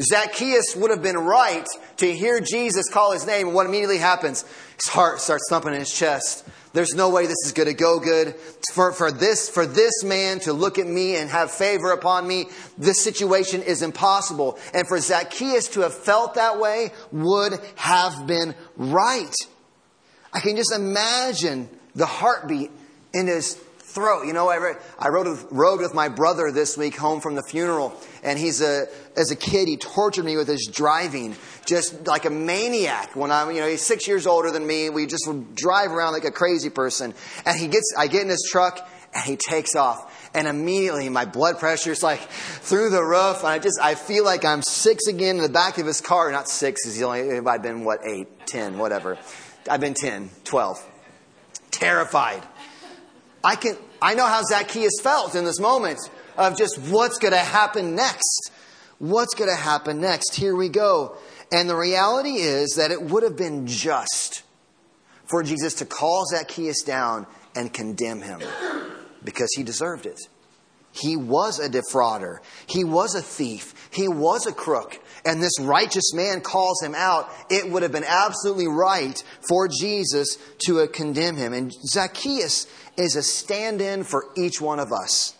Zacchaeus 0.00 0.74
would 0.76 0.90
have 0.90 1.02
been 1.02 1.18
right 1.18 1.66
to 1.98 2.14
hear 2.14 2.40
Jesus 2.40 2.88
call 2.90 3.12
his 3.12 3.26
name, 3.26 3.48
and 3.48 3.54
what 3.54 3.66
immediately 3.66 3.98
happens? 3.98 4.42
His 4.82 4.92
heart 4.92 5.20
starts 5.20 5.44
thumping 5.48 5.74
in 5.74 5.80
his 5.80 5.92
chest. 5.92 6.46
There's 6.72 6.94
no 6.94 7.10
way 7.10 7.26
this 7.26 7.44
is 7.44 7.52
going 7.52 7.68
to 7.68 7.74
go 7.74 8.00
good. 8.00 8.34
For, 8.72 8.92
for, 8.92 9.12
this, 9.12 9.48
for 9.48 9.66
this 9.66 10.02
man 10.04 10.40
to 10.40 10.52
look 10.52 10.78
at 10.78 10.86
me 10.86 11.16
and 11.16 11.28
have 11.30 11.50
favor 11.50 11.92
upon 11.92 12.26
me, 12.26 12.46
this 12.78 13.02
situation 13.02 13.62
is 13.62 13.82
impossible. 13.82 14.58
And 14.72 14.86
for 14.88 14.98
Zacchaeus 14.98 15.68
to 15.68 15.80
have 15.80 15.94
felt 15.94 16.34
that 16.34 16.58
way 16.58 16.92
would 17.10 17.54
have 17.76 18.26
been 18.26 18.54
right. 18.76 19.34
I 20.32 20.40
can 20.40 20.56
just 20.56 20.72
imagine 20.72 21.68
the 21.94 22.06
heartbeat 22.06 22.70
in 23.12 23.26
his 23.26 23.54
throat. 23.54 24.26
You 24.26 24.32
know, 24.32 24.48
I, 24.48 24.56
read, 24.56 24.76
I 24.98 25.08
rode, 25.08 25.28
with, 25.28 25.46
rode 25.50 25.80
with 25.80 25.94
my 25.94 26.08
brother 26.08 26.50
this 26.50 26.78
week 26.78 26.96
home 26.96 27.20
from 27.20 27.34
the 27.34 27.42
funeral, 27.42 27.90
and 28.22 28.38
he's 28.38 28.60
a, 28.60 28.86
as 29.16 29.32
a 29.32 29.36
kid, 29.36 29.66
he 29.66 29.76
tortured 29.76 30.24
me 30.24 30.36
with 30.36 30.46
his 30.46 30.70
driving, 30.72 31.34
just 31.66 32.06
like 32.06 32.24
a 32.24 32.30
maniac. 32.30 33.16
When 33.16 33.32
I'm, 33.32 33.50
you 33.50 33.60
know, 33.60 33.68
he's 33.68 33.82
six 33.82 34.06
years 34.06 34.26
older 34.26 34.52
than 34.52 34.64
me. 34.64 34.90
We 34.90 35.06
just 35.06 35.28
drive 35.56 35.90
around 35.90 36.12
like 36.12 36.24
a 36.24 36.30
crazy 36.30 36.70
person. 36.70 37.14
And 37.44 37.58
he 37.58 37.66
gets, 37.66 37.92
I 37.98 38.06
get 38.06 38.22
in 38.22 38.28
his 38.28 38.48
truck, 38.50 38.88
And 39.14 39.24
he 39.24 39.36
takes 39.36 39.74
off. 39.74 40.30
And 40.34 40.46
immediately 40.46 41.08
my 41.08 41.24
blood 41.24 41.58
pressure 41.58 41.90
is 41.90 42.02
like 42.02 42.20
through 42.20 42.90
the 42.90 43.02
roof. 43.02 43.40
And 43.40 43.48
I 43.48 43.58
just, 43.58 43.80
I 43.80 43.96
feel 43.96 44.24
like 44.24 44.44
I'm 44.44 44.62
six 44.62 45.08
again 45.08 45.36
in 45.36 45.42
the 45.42 45.48
back 45.48 45.78
of 45.78 45.86
his 45.86 46.00
car. 46.00 46.30
Not 46.30 46.48
six, 46.48 46.84
he's 46.84 47.02
only, 47.02 47.38
I've 47.38 47.62
been 47.62 47.84
what, 47.84 48.06
eight, 48.06 48.46
ten, 48.46 48.78
whatever. 48.78 49.18
I've 49.68 49.80
been 49.80 49.94
10, 49.94 50.30
12. 50.44 50.84
Terrified. 51.70 52.42
I 53.44 53.56
can, 53.56 53.76
I 54.00 54.14
know 54.14 54.26
how 54.26 54.42
Zacchaeus 54.42 55.00
felt 55.02 55.34
in 55.34 55.44
this 55.44 55.58
moment 55.58 55.98
of 56.36 56.56
just 56.56 56.78
what's 56.78 57.18
going 57.18 57.32
to 57.32 57.38
happen 57.38 57.94
next. 57.94 58.50
What's 58.98 59.34
going 59.34 59.50
to 59.50 59.56
happen 59.56 60.00
next? 60.00 60.34
Here 60.34 60.54
we 60.54 60.68
go. 60.68 61.16
And 61.50 61.68
the 61.68 61.76
reality 61.76 62.36
is 62.36 62.74
that 62.76 62.90
it 62.90 63.02
would 63.02 63.22
have 63.22 63.36
been 63.36 63.66
just 63.66 64.42
for 65.26 65.42
Jesus 65.42 65.74
to 65.74 65.86
call 65.86 66.24
Zacchaeus 66.26 66.82
down 66.82 67.26
and 67.54 67.72
condemn 67.72 68.22
him 68.22 68.40
because 69.24 69.50
he 69.56 69.62
deserved 69.62 70.06
it. 70.06 70.20
He 70.92 71.16
was 71.16 71.58
a 71.58 71.70
defrauder. 71.70 72.38
He 72.66 72.84
was 72.84 73.14
a 73.14 73.22
thief. 73.22 73.88
He 73.90 74.08
was 74.08 74.46
a 74.46 74.52
crook. 74.52 75.00
And 75.24 75.42
this 75.42 75.58
righteous 75.58 76.12
man 76.12 76.42
calls 76.42 76.82
him 76.82 76.94
out. 76.94 77.30
It 77.48 77.70
would 77.70 77.82
have 77.82 77.92
been 77.92 78.04
absolutely 78.06 78.68
right 78.68 79.22
for 79.48 79.68
Jesus 79.68 80.36
to 80.66 80.86
condemn 80.88 81.36
him. 81.36 81.54
And 81.54 81.72
Zacchaeus 81.72 82.66
is 82.98 83.16
a 83.16 83.22
stand 83.22 83.80
in 83.80 84.04
for 84.04 84.26
each 84.36 84.60
one 84.60 84.78
of 84.78 84.92
us. 84.92 85.34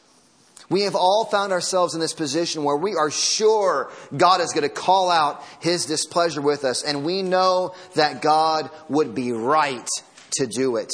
We 0.72 0.82
have 0.82 0.94
all 0.94 1.26
found 1.26 1.52
ourselves 1.52 1.94
in 1.94 2.00
this 2.00 2.14
position 2.14 2.64
where 2.64 2.78
we 2.78 2.94
are 2.96 3.10
sure 3.10 3.92
God 4.16 4.40
is 4.40 4.52
going 4.54 4.62
to 4.62 4.74
call 4.74 5.10
out 5.10 5.44
his 5.60 5.84
displeasure 5.84 6.40
with 6.40 6.64
us, 6.64 6.82
and 6.82 7.04
we 7.04 7.20
know 7.20 7.74
that 7.94 8.22
God 8.22 8.70
would 8.88 9.14
be 9.14 9.32
right 9.32 9.86
to 10.38 10.46
do 10.46 10.76
it. 10.76 10.90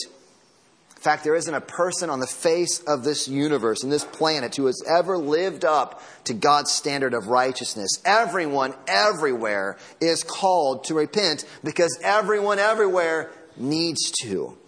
In 0.97 1.03
fact, 1.03 1.23
there 1.23 1.37
isn't 1.37 1.55
a 1.55 1.61
person 1.61 2.11
on 2.11 2.19
the 2.19 2.27
face 2.27 2.81
of 2.81 3.05
this 3.05 3.29
universe 3.29 3.85
and 3.85 3.93
this 3.93 4.05
planet 4.05 4.57
who 4.57 4.67
has 4.67 4.83
ever 4.85 5.17
lived 5.17 5.65
up 5.65 6.03
to 6.25 6.35
God's 6.35 6.73
standard 6.73 7.15
of 7.15 7.29
righteousness. 7.29 8.03
Everyone, 8.05 8.75
everywhere, 8.89 9.79
is 10.01 10.25
called 10.25 10.85
to 10.85 10.95
repent 10.95 11.45
because 11.63 11.97
everyone, 12.03 12.59
everywhere 12.59 13.31
needs 13.57 14.11
to. 14.23 14.59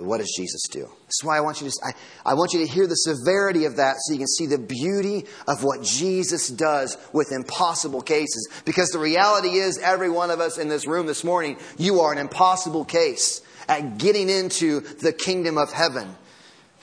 But 0.00 0.06
what 0.06 0.20
does 0.20 0.32
Jesus 0.34 0.62
do? 0.70 0.88
That's 1.02 1.22
why 1.22 1.36
I 1.36 1.42
want 1.42 1.60
you 1.60 1.68
to 1.68 1.76
I, 1.84 1.92
I 2.30 2.32
want 2.32 2.54
you 2.54 2.60
to 2.60 2.66
hear 2.66 2.86
the 2.86 2.94
severity 2.94 3.66
of 3.66 3.76
that 3.76 3.96
so 3.98 4.14
you 4.14 4.18
can 4.20 4.28
see 4.28 4.46
the 4.46 4.56
beauty 4.56 5.26
of 5.46 5.62
what 5.62 5.82
Jesus 5.82 6.48
does 6.48 6.96
with 7.12 7.32
impossible 7.32 8.00
cases. 8.00 8.48
Because 8.64 8.88
the 8.88 8.98
reality 8.98 9.58
is 9.58 9.76
every 9.76 10.08
one 10.08 10.30
of 10.30 10.40
us 10.40 10.56
in 10.56 10.70
this 10.70 10.86
room 10.86 11.04
this 11.04 11.22
morning, 11.22 11.58
you 11.76 12.00
are 12.00 12.12
an 12.12 12.18
impossible 12.18 12.86
case 12.86 13.42
at 13.68 13.98
getting 13.98 14.30
into 14.30 14.80
the 14.80 15.12
kingdom 15.12 15.58
of 15.58 15.70
heaven. 15.70 16.16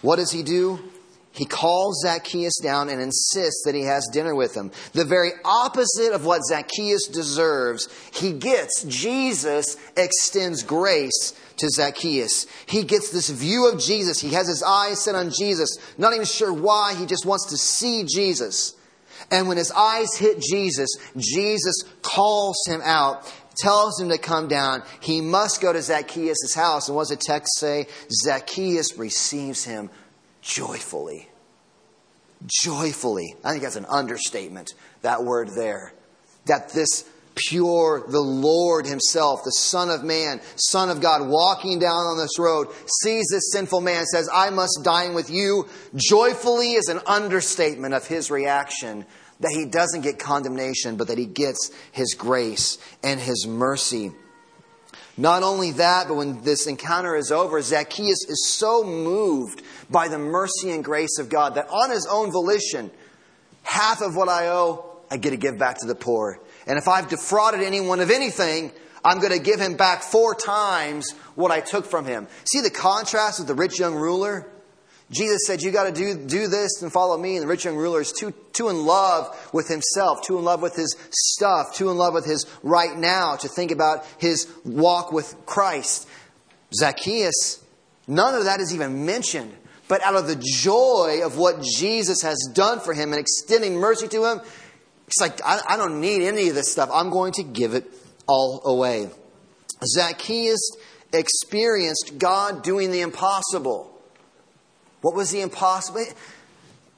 What 0.04 0.18
does 0.18 0.32
he 0.32 0.44
do? 0.44 0.80
He 1.38 1.46
calls 1.46 2.02
Zacchaeus 2.02 2.58
down 2.58 2.90
and 2.90 3.00
insists 3.00 3.62
that 3.66 3.76
he 3.76 3.84
has 3.84 4.10
dinner 4.12 4.34
with 4.34 4.56
him. 4.56 4.72
The 4.94 5.06
very 5.06 5.30
opposite 5.46 6.12
of 6.12 6.26
what 6.26 6.42
Zacchaeus 6.44 7.08
deserves, 7.08 7.88
he 8.12 8.34
gets. 8.34 8.84
Jesus 8.86 9.78
extends 9.96 10.64
grace 10.64 11.36
to 11.58 11.70
Zacchaeus. 11.70 12.48
He 12.66 12.84
gets 12.84 13.12
this 13.12 13.30
view 13.30 13.70
of 13.72 13.80
Jesus. 13.80 14.20
He 14.20 14.30
has 14.30 14.48
his 14.48 14.64
eyes 14.64 15.00
set 15.00 15.14
on 15.14 15.30
Jesus, 15.30 15.78
not 15.96 16.14
even 16.14 16.26
sure 16.26 16.52
why. 16.52 16.96
He 16.96 17.06
just 17.06 17.28
wants 17.28 17.46
to 17.52 17.58
see 17.58 18.04
Jesus. 18.04 18.74
And 19.30 19.48
when 19.48 19.58
his 19.58 19.72
eyes 19.72 20.16
hit 20.16 20.40
Jesus, 20.42 20.90
Jesus 21.18 21.84
calls 22.02 22.58
him 22.68 22.82
out, 22.84 23.32
tells 23.60 24.02
him 24.02 24.10
to 24.10 24.18
come 24.18 24.48
down. 24.48 24.82
He 25.02 25.22
must 25.22 25.62
go 25.62 25.72
to 25.72 25.84
Zacchaeus' 25.84 26.56
house. 26.56 26.88
And 26.88 26.96
what 26.96 27.10
does 27.10 27.16
the 27.16 27.24
text 27.24 27.60
say? 27.60 27.86
Zacchaeus 28.10 28.98
receives 28.98 29.66
him 29.66 29.92
joyfully. 30.48 31.28
Joyfully. 32.46 33.36
I 33.44 33.52
think 33.52 33.64
that's 33.64 33.76
an 33.76 33.86
understatement, 33.86 34.74
that 35.02 35.24
word 35.24 35.50
there. 35.56 35.94
That 36.46 36.70
this 36.70 37.04
pure, 37.36 38.04
the 38.08 38.22
Lord 38.22 38.86
Himself, 38.86 39.44
the 39.44 39.52
Son 39.52 39.90
of 39.90 40.04
Man, 40.04 40.42
Son 40.56 40.90
of 40.90 41.02
God, 41.02 41.28
walking 41.28 41.80
down 41.80 42.06
on 42.06 42.18
this 42.18 42.40
road, 42.40 42.68
sees 43.02 43.28
this 43.30 43.52
sinful 43.52 43.82
man, 43.82 44.06
says, 44.06 44.30
I 44.34 44.50
must 44.50 44.80
dine 44.84 45.14
with 45.14 45.30
you. 45.30 45.68
Joyfully 45.96 46.72
is 46.74 46.88
an 46.88 47.02
understatement 47.06 47.94
of 47.94 48.08
His 48.08 48.32
reaction 48.32 49.06
that 49.40 49.52
He 49.52 49.66
doesn't 49.66 50.02
get 50.02 50.18
condemnation, 50.18 50.96
but 50.96 51.10
that 51.10 51.18
He 51.18 51.26
gets 51.26 51.72
His 51.92 52.16
grace 52.16 52.78
and 53.04 53.20
His 53.20 53.46
mercy. 53.46 54.14
Not 55.18 55.42
only 55.42 55.72
that, 55.72 56.08
but 56.08 56.14
when 56.14 56.44
this 56.44 56.68
encounter 56.68 57.16
is 57.16 57.32
over, 57.32 57.60
Zacchaeus 57.62 58.26
is 58.30 58.46
so 58.48 58.84
moved 58.84 59.64
by 59.90 60.08
the 60.08 60.20
mercy 60.20 60.70
and 60.70 60.84
grace 60.84 61.18
of 61.18 61.28
God 61.30 61.56
that 61.56 61.68
on 61.70 61.90
his 61.90 62.06
own 62.06 62.32
volition, 62.32 62.92
half 63.64 64.02
of 64.02 64.16
what 64.16 64.30
I 64.30 64.50
owe, 64.50 64.86
I 65.10 65.18
get 65.18 65.32
to 65.32 65.38
give 65.38 65.58
back 65.58 65.80
to 65.80 65.88
the 65.88 65.96
poor. 65.96 66.40
And 66.68 66.78
if 66.78 66.88
I've 66.88 67.10
defrauded 67.10 67.62
anyone 67.62 68.00
of 68.00 68.12
anything, 68.12 68.72
I'm 69.04 69.20
going 69.20 69.32
to 69.32 69.40
give 69.40 69.60
him 69.60 69.76
back 69.76 70.04
four 70.04 70.36
times 70.36 71.14
what 71.34 71.50
I 71.50 71.62
took 71.62 71.86
from 71.86 72.06
him. 72.06 72.28
See 72.44 72.62
the 72.62 72.70
contrast 72.70 73.40
with 73.40 73.48
the 73.48 73.56
rich 73.56 73.80
young 73.80 73.96
ruler? 73.96 74.48
Jesus 75.10 75.46
said, 75.46 75.62
You 75.62 75.72
got 75.72 75.86
to 75.86 75.92
do, 75.92 76.16
do 76.16 76.48
this 76.48 76.82
and 76.82 76.92
follow 76.92 77.18
me. 77.18 77.36
And 77.36 77.44
the 77.44 77.48
rich 77.48 77.66
young 77.66 77.78
ruler 77.78 78.02
is 78.02 78.12
too, 78.12 78.34
too 78.54 78.70
in 78.70 78.86
love 78.86 79.50
with 79.54 79.68
himself, 79.68 80.22
too 80.22 80.38
in 80.38 80.44
love 80.44 80.62
with 80.62 80.76
his 80.76 80.96
stuff, 81.12 81.74
too 81.76 81.90
in 81.90 81.98
love 81.98 82.14
with 82.14 82.26
his 82.26 82.46
right 82.64 82.98
now 82.98 83.36
to 83.38 83.48
think 83.48 83.72
about 83.72 84.06
his 84.18 84.48
walk 84.66 85.12
with 85.12 85.36
Christ. 85.46 86.08
Zacchaeus, 86.74 87.64
none 88.08 88.36
of 88.36 88.44
that 88.46 88.60
is 88.60 88.74
even 88.74 89.06
mentioned. 89.06 89.54
But 89.88 90.04
out 90.04 90.16
of 90.16 90.28
the 90.28 90.36
joy 90.36 91.22
of 91.24 91.38
what 91.38 91.62
Jesus 91.62 92.22
has 92.24 92.38
done 92.54 92.82
for 92.82 92.94
him 92.94 93.14
and 93.14 93.22
extending 93.22 93.76
mercy 93.76 94.10
to 94.10 94.26
him, 94.26 94.42
it's 95.08 95.22
like, 95.22 95.40
I, 95.46 95.62
I 95.70 95.78
don't 95.78 96.02
need 96.02 96.24
any 96.24 96.50
of 96.50 96.56
this 96.56 96.70
stuff. 96.70 96.90
I'm 96.94 97.10
going 97.10 97.32
to 97.34 97.44
give 97.44 97.74
it 97.74 97.86
all 98.28 98.62
away. 98.66 99.10
Zacchaeus 99.86 100.76
experienced 101.14 102.16
God 102.18 102.64
doing 102.64 102.92
the 102.92 103.00
impossible. 103.00 103.97
What 105.08 105.16
was 105.16 105.32
the 105.32 105.40
impossible? 105.40 106.04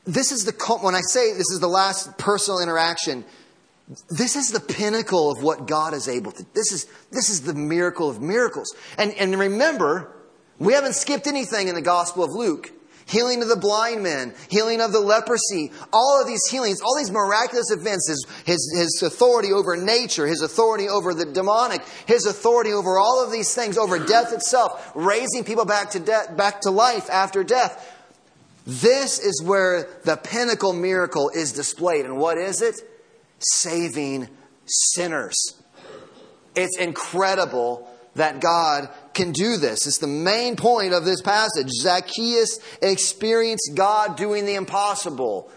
This 0.03 0.31
is 0.31 0.43
the, 0.43 0.51
when 0.81 0.95
I 0.95 1.01
say 1.01 1.31
this 1.33 1.51
is 1.51 1.59
the 1.59 1.67
last 1.67 2.17
personal 2.17 2.59
interaction, 2.59 3.23
this 4.09 4.35
is 4.35 4.51
the 4.51 4.59
pinnacle 4.59 5.31
of 5.31 5.43
what 5.43 5.67
God 5.67 5.93
is 5.93 6.07
able 6.07 6.31
to. 6.31 6.43
This 6.55 6.71
is, 6.71 6.87
this 7.11 7.29
is 7.29 7.43
the 7.43 7.53
miracle 7.53 8.09
of 8.09 8.19
miracles. 8.19 8.75
And, 8.97 9.13
and 9.13 9.37
remember, 9.37 10.11
we 10.57 10.73
haven't 10.73 10.95
skipped 10.95 11.27
anything 11.27 11.67
in 11.67 11.75
the 11.75 11.83
Gospel 11.83 12.23
of 12.23 12.31
Luke. 12.31 12.71
Healing 13.05 13.43
of 13.43 13.47
the 13.47 13.55
blind 13.55 14.03
men, 14.03 14.35
healing 14.49 14.81
of 14.81 14.91
the 14.91 14.99
leprosy, 14.99 15.71
all 15.91 16.21
of 16.21 16.27
these 16.27 16.45
healings, 16.49 16.79
all 16.81 16.95
these 16.95 17.09
miraculous 17.09 17.71
events, 17.71 18.07
his, 18.07 18.27
his, 18.45 18.75
his 18.75 19.03
authority 19.03 19.51
over 19.51 19.75
nature, 19.75 20.27
his 20.27 20.41
authority 20.41 20.87
over 20.87 21.15
the 21.15 21.25
demonic, 21.25 21.81
his 22.05 22.27
authority 22.27 22.71
over 22.71 22.99
all 22.99 23.23
of 23.23 23.31
these 23.31 23.53
things, 23.55 23.79
over 23.79 23.97
death 23.97 24.31
itself, 24.31 24.91
raising 24.93 25.43
people 25.43 25.65
back 25.65 25.89
to, 25.91 25.99
de- 25.99 26.33
back 26.35 26.61
to 26.61 26.69
life 26.69 27.09
after 27.09 27.43
death. 27.43 27.95
This 28.69 29.17
is 29.17 29.41
where 29.43 29.87
the 30.03 30.15
pinnacle 30.15 30.73
miracle 30.73 31.31
is 31.33 31.53
displayed. 31.53 32.05
And 32.05 32.17
what 32.17 32.37
is 32.37 32.61
it? 32.61 32.75
Saving 33.39 34.29
sinners. 34.65 35.59
It's 36.55 36.77
incredible 36.77 37.89
that 38.13 38.41
God 38.41 38.89
can 39.15 39.31
do 39.31 39.57
this. 39.57 39.87
It's 39.87 39.97
the 39.97 40.05
main 40.05 40.55
point 40.55 40.93
of 40.93 41.03
this 41.03 41.19
passage. 41.19 41.69
Zacchaeus 41.69 42.59
experienced 42.79 43.71
God 43.73 44.15
doing 44.17 44.45
the 44.45 44.53
impossible. 44.53 45.49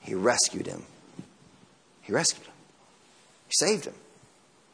He 0.00 0.14
rescued 0.14 0.66
him. 0.66 0.84
He 2.02 2.12
rescued 2.12 2.46
him. 2.46 2.54
He 3.46 3.52
saved 3.52 3.86
him. 3.86 3.94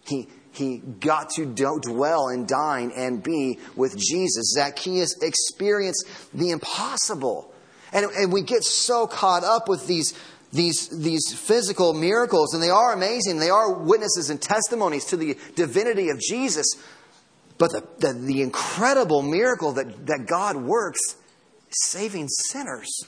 He, 0.08 0.26
he 0.50 0.78
got 0.78 1.30
to 1.36 1.46
dwell 1.46 2.28
and 2.28 2.48
dine 2.48 2.90
and 2.96 3.22
be 3.22 3.60
with 3.76 3.96
Jesus. 3.96 4.54
Zacchaeus 4.56 5.22
experienced 5.22 6.04
the 6.34 6.50
impossible. 6.50 7.52
And, 7.96 8.10
and 8.10 8.30
we 8.30 8.42
get 8.42 8.62
so 8.62 9.06
caught 9.06 9.42
up 9.42 9.70
with 9.70 9.86
these, 9.86 10.12
these, 10.52 10.88
these 10.88 11.32
physical 11.32 11.94
miracles, 11.94 12.52
and 12.52 12.62
they 12.62 12.68
are 12.68 12.92
amazing. 12.92 13.38
They 13.38 13.48
are 13.48 13.72
witnesses 13.72 14.28
and 14.28 14.40
testimonies 14.40 15.06
to 15.06 15.16
the 15.16 15.38
divinity 15.54 16.10
of 16.10 16.20
Jesus. 16.20 16.66
But 17.56 17.72
the, 17.72 17.88
the, 18.00 18.12
the 18.12 18.42
incredible 18.42 19.22
miracle 19.22 19.72
that, 19.72 20.06
that 20.08 20.26
God 20.26 20.56
works 20.56 21.16
saving 21.70 22.28
sinners. 22.28 23.06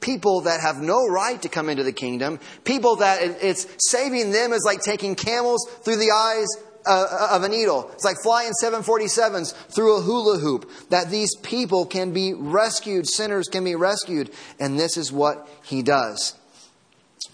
People 0.00 0.42
that 0.42 0.60
have 0.60 0.76
no 0.76 1.06
right 1.06 1.40
to 1.40 1.48
come 1.48 1.70
into 1.70 1.82
the 1.82 1.92
kingdom. 1.92 2.38
People 2.64 2.96
that 2.96 3.22
it's 3.22 3.66
saving 3.78 4.30
them 4.30 4.52
is 4.52 4.62
like 4.62 4.82
taking 4.82 5.14
camels 5.14 5.66
through 5.82 5.96
the 5.96 6.10
eyes 6.10 6.46
uh, 6.86 7.28
of 7.32 7.42
a 7.42 7.48
needle. 7.48 7.90
It's 7.92 8.04
like 8.04 8.16
flying 8.22 8.52
747s 8.62 9.54
through 9.74 9.98
a 9.98 10.02
hula 10.02 10.38
hoop. 10.38 10.70
That 10.90 11.10
these 11.10 11.34
people 11.36 11.86
can 11.86 12.12
be 12.12 12.34
rescued, 12.34 13.06
sinners 13.08 13.48
can 13.48 13.64
be 13.64 13.74
rescued. 13.74 14.30
And 14.58 14.78
this 14.78 14.96
is 14.96 15.12
what 15.12 15.48
he 15.64 15.82
does. 15.82 16.34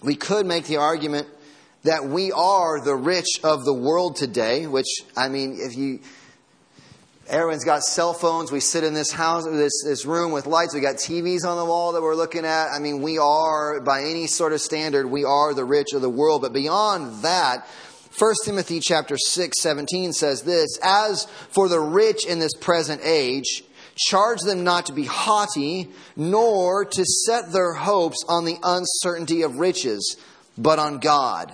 We 0.01 0.15
could 0.15 0.45
make 0.45 0.65
the 0.65 0.77
argument 0.77 1.27
that 1.83 2.05
we 2.05 2.31
are 2.31 2.81
the 2.81 2.95
rich 2.95 3.39
of 3.43 3.65
the 3.65 3.73
world 3.73 4.15
today, 4.15 4.67
which, 4.67 4.87
I 5.17 5.29
mean, 5.29 5.57
if 5.59 5.75
you, 5.77 5.99
Everyone's 7.29 7.63
got 7.63 7.83
cell 7.83 8.13
phones. 8.13 8.51
We 8.51 8.59
sit 8.59 8.83
in 8.83 8.93
this 8.93 9.11
house, 9.11 9.45
this, 9.45 9.83
this 9.85 10.05
room 10.05 10.33
with 10.33 10.45
lights. 10.45 10.73
We 10.73 10.81
got 10.81 10.95
TVs 10.95 11.45
on 11.45 11.55
the 11.55 11.63
wall 11.63 11.93
that 11.93 12.01
we're 12.01 12.15
looking 12.15 12.43
at. 12.43 12.67
I 12.73 12.79
mean, 12.79 13.01
we 13.01 13.17
are, 13.17 13.79
by 13.79 14.01
any 14.01 14.27
sort 14.27 14.51
of 14.51 14.59
standard, 14.59 15.07
we 15.07 15.23
are 15.23 15.53
the 15.53 15.63
rich 15.63 15.93
of 15.93 16.01
the 16.01 16.09
world. 16.09 16.41
But 16.41 16.51
beyond 16.51 17.23
that, 17.23 17.65
1 18.17 18.33
Timothy 18.45 18.79
chapter 18.79 19.17
6, 19.17 19.59
17 19.59 20.13
says 20.13 20.43
this, 20.43 20.77
As 20.83 21.25
for 21.49 21.67
the 21.67 21.79
rich 21.79 22.25
in 22.25 22.39
this 22.39 22.53
present 22.53 23.01
age, 23.03 23.63
charge 23.95 24.39
them 24.41 24.63
not 24.63 24.85
to 24.87 24.93
be 24.93 25.05
haughty, 25.05 25.89
nor 26.15 26.85
to 26.85 27.05
set 27.05 27.51
their 27.51 27.73
hopes 27.73 28.23
on 28.27 28.45
the 28.45 28.57
uncertainty 28.63 29.41
of 29.41 29.57
riches, 29.57 30.17
but 30.57 30.79
on 30.79 30.99
God 30.99 31.51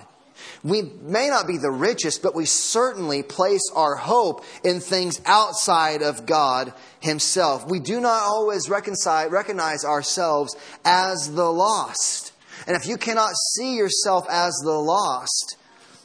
we 0.62 0.82
may 1.02 1.28
not 1.28 1.46
be 1.46 1.56
the 1.56 1.70
richest, 1.70 2.22
but 2.22 2.34
we 2.34 2.44
certainly 2.44 3.22
place 3.22 3.70
our 3.74 3.96
hope 3.96 4.44
in 4.62 4.80
things 4.80 5.20
outside 5.24 6.02
of 6.02 6.26
God 6.26 6.72
Himself. 7.00 7.66
We 7.68 7.80
do 7.80 8.00
not 8.00 8.22
always 8.22 8.68
recognize 8.68 9.84
ourselves 9.84 10.56
as 10.84 11.32
the 11.34 11.50
lost. 11.50 12.32
And 12.66 12.76
if 12.76 12.86
you 12.86 12.98
cannot 12.98 13.32
see 13.54 13.76
yourself 13.76 14.26
as 14.28 14.52
the 14.62 14.78
lost, 14.78 15.56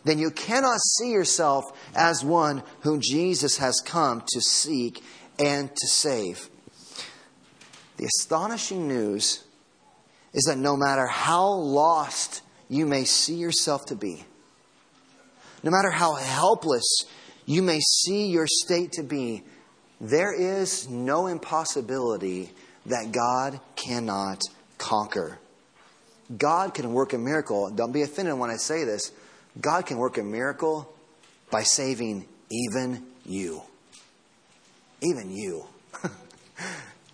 then 0.05 0.19
you 0.19 0.31
cannot 0.31 0.79
see 0.79 1.11
yourself 1.11 1.65
as 1.95 2.23
one 2.23 2.63
whom 2.81 3.01
Jesus 3.01 3.57
has 3.57 3.81
come 3.83 4.23
to 4.27 4.39
seek 4.39 5.03
and 5.37 5.69
to 5.75 5.87
save. 5.87 6.49
The 7.97 8.05
astonishing 8.05 8.87
news 8.87 9.43
is 10.33 10.43
that 10.43 10.57
no 10.57 10.77
matter 10.77 11.07
how 11.07 11.49
lost 11.49 12.41
you 12.69 12.85
may 12.85 13.03
see 13.03 13.35
yourself 13.35 13.85
to 13.87 13.95
be, 13.95 14.23
no 15.63 15.71
matter 15.71 15.89
how 15.89 16.13
helpless 16.13 16.85
you 17.45 17.63
may 17.63 17.79
see 17.79 18.27
your 18.27 18.47
state 18.47 18.91
to 18.93 19.03
be, 19.03 19.43
there 19.99 20.33
is 20.33 20.87
no 20.87 21.27
impossibility 21.27 22.51
that 22.85 23.11
God 23.11 23.59
cannot 23.75 24.41
conquer. 24.77 25.39
God 26.37 26.73
can 26.73 26.93
work 26.93 27.13
a 27.13 27.17
miracle. 27.17 27.71
Don't 27.71 27.91
be 27.91 28.01
offended 28.03 28.37
when 28.37 28.49
I 28.49 28.57
say 28.57 28.83
this. 28.83 29.11
God 29.59 29.85
can 29.85 29.97
work 29.97 30.17
a 30.17 30.23
miracle 30.23 30.93
by 31.51 31.63
saving 31.63 32.25
even 32.51 33.05
you. 33.25 33.61
Even 35.01 35.31
you. 35.31 35.65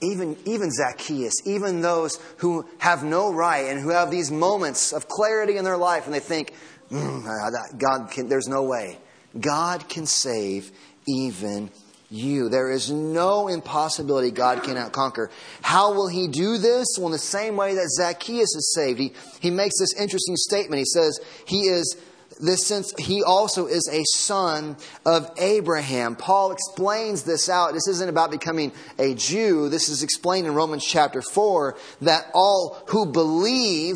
even, 0.02 0.38
even 0.46 0.72
Zacchaeus, 0.72 1.34
even 1.46 1.82
those 1.82 2.20
who 2.38 2.68
have 2.80 3.04
no 3.04 3.34
right 3.34 3.66
and 3.68 3.80
who 3.80 3.90
have 3.90 4.10
these 4.12 4.32
moments 4.32 4.94
of 4.94 5.08
clarity 5.08 5.58
in 5.58 5.64
their 5.64 5.78
life 5.78 6.06
and 6.06 6.14
they 6.14 6.20
think, 6.20 6.54
Mm, 6.92 7.80
God 7.80 8.12
can, 8.12 8.28
there's 8.28 8.50
no 8.50 8.64
way. 8.64 8.98
God 9.40 9.88
can 9.88 10.06
save 10.06 10.72
even 11.08 11.70
you. 12.10 12.50
There 12.50 12.70
is 12.70 12.92
no 12.92 13.48
impossibility 13.48 14.30
God 14.30 14.64
cannot 14.64 14.92
conquer. 14.92 15.32
How 15.62 15.94
will 15.94 16.10
he 16.10 16.28
do 16.28 16.58
this? 16.58 16.88
Well, 16.98 17.08
in 17.08 17.14
the 17.14 17.18
same 17.18 17.56
way 17.56 17.76
that 17.76 17.90
Zacchaeus 17.98 18.54
is 18.56 18.74
saved. 18.76 19.00
He, 19.00 19.14
he 19.40 19.52
makes 19.52 19.80
this 19.80 19.94
interesting 19.98 20.36
statement. 20.36 20.80
He 20.80 20.86
says, 20.86 21.22
He 21.46 21.62
is 21.62 21.96
this 22.42 22.66
sense, 22.66 22.94
he 22.98 23.24
also 23.24 23.68
is 23.68 23.88
a 23.92 24.04
son 24.18 24.76
of 25.06 25.32
Abraham. 25.38 26.16
Paul 26.16 26.52
explains 26.52 27.24
this 27.24 27.50
out. 27.50 27.74
This 27.74 27.88
isn't 27.88 28.10
about 28.10 28.32
becoming 28.32 28.72
a 28.98 29.14
Jew. 29.14 29.70
This 29.70 29.90
is 29.90 30.04
explained 30.04 30.48
in 30.48 30.54
Romans 30.54 30.86
chapter 30.86 31.22
4 31.22 31.78
that 32.02 32.28
all 32.34 32.84
who 32.88 33.06
believe 33.06 33.96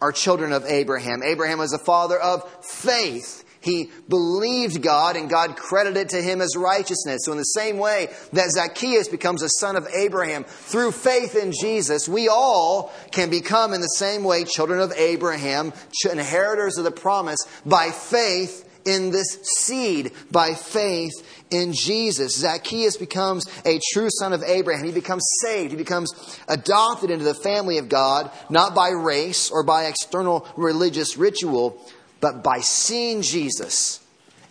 are 0.00 0.12
children 0.12 0.52
of 0.52 0.64
Abraham. 0.66 1.22
Abraham 1.22 1.58
was 1.58 1.72
a 1.72 1.78
father 1.78 2.18
of 2.18 2.48
faith. 2.64 3.44
He 3.60 3.90
believed 4.08 4.82
God 4.82 5.16
and 5.16 5.28
God 5.28 5.56
credited 5.56 6.08
to 6.10 6.22
him 6.22 6.40
as 6.40 6.56
righteousness. 6.56 7.20
So, 7.24 7.32
in 7.32 7.38
the 7.38 7.44
same 7.44 7.78
way 7.78 8.08
that 8.32 8.50
Zacchaeus 8.50 9.08
becomes 9.08 9.42
a 9.42 9.48
son 9.58 9.76
of 9.76 9.86
Abraham 9.94 10.44
through 10.44 10.92
faith 10.92 11.36
in 11.36 11.52
Jesus, 11.52 12.08
we 12.08 12.28
all 12.28 12.92
can 13.10 13.28
become, 13.28 13.74
in 13.74 13.80
the 13.80 13.86
same 13.86 14.24
way, 14.24 14.44
children 14.44 14.80
of 14.80 14.92
Abraham, 14.92 15.72
inheritors 16.10 16.78
of 16.78 16.84
the 16.84 16.90
promise 16.90 17.38
by 17.66 17.90
faith 17.90 18.66
in 18.84 19.10
this 19.10 19.38
seed 19.42 20.12
by 20.30 20.54
faith 20.54 21.12
in 21.50 21.72
Jesus. 21.72 22.36
Zacchaeus 22.36 22.96
becomes 22.96 23.44
a 23.64 23.80
true 23.92 24.08
son 24.10 24.32
of 24.32 24.42
Abraham. 24.42 24.86
He 24.86 24.92
becomes 24.92 25.22
saved. 25.42 25.70
He 25.70 25.76
becomes 25.76 26.12
adopted 26.48 27.10
into 27.10 27.24
the 27.24 27.34
family 27.34 27.78
of 27.78 27.88
God, 27.88 28.30
not 28.48 28.74
by 28.74 28.90
race 28.90 29.50
or 29.50 29.64
by 29.64 29.84
external 29.84 30.46
religious 30.56 31.16
ritual, 31.16 31.78
but 32.20 32.42
by 32.42 32.60
seeing 32.60 33.22
Jesus 33.22 34.00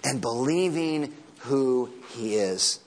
and 0.03 0.21
believing 0.21 1.13
who 1.39 1.91
he 2.10 2.36
is. 2.36 2.79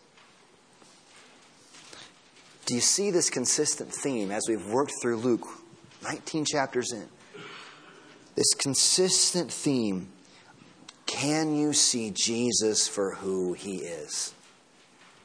Do 2.66 2.74
you 2.74 2.80
see 2.80 3.10
this 3.10 3.30
consistent 3.30 3.92
theme 3.92 4.30
as 4.30 4.44
we've 4.48 4.66
worked 4.66 4.92
through 5.00 5.16
Luke, 5.16 5.46
19 6.02 6.44
chapters 6.44 6.92
in? 6.92 7.08
This 8.34 8.54
consistent 8.54 9.52
theme 9.52 10.08
can 11.06 11.54
you 11.54 11.74
see 11.74 12.10
Jesus 12.10 12.88
for 12.88 13.14
who 13.16 13.52
he 13.52 13.76
is? 13.76 14.32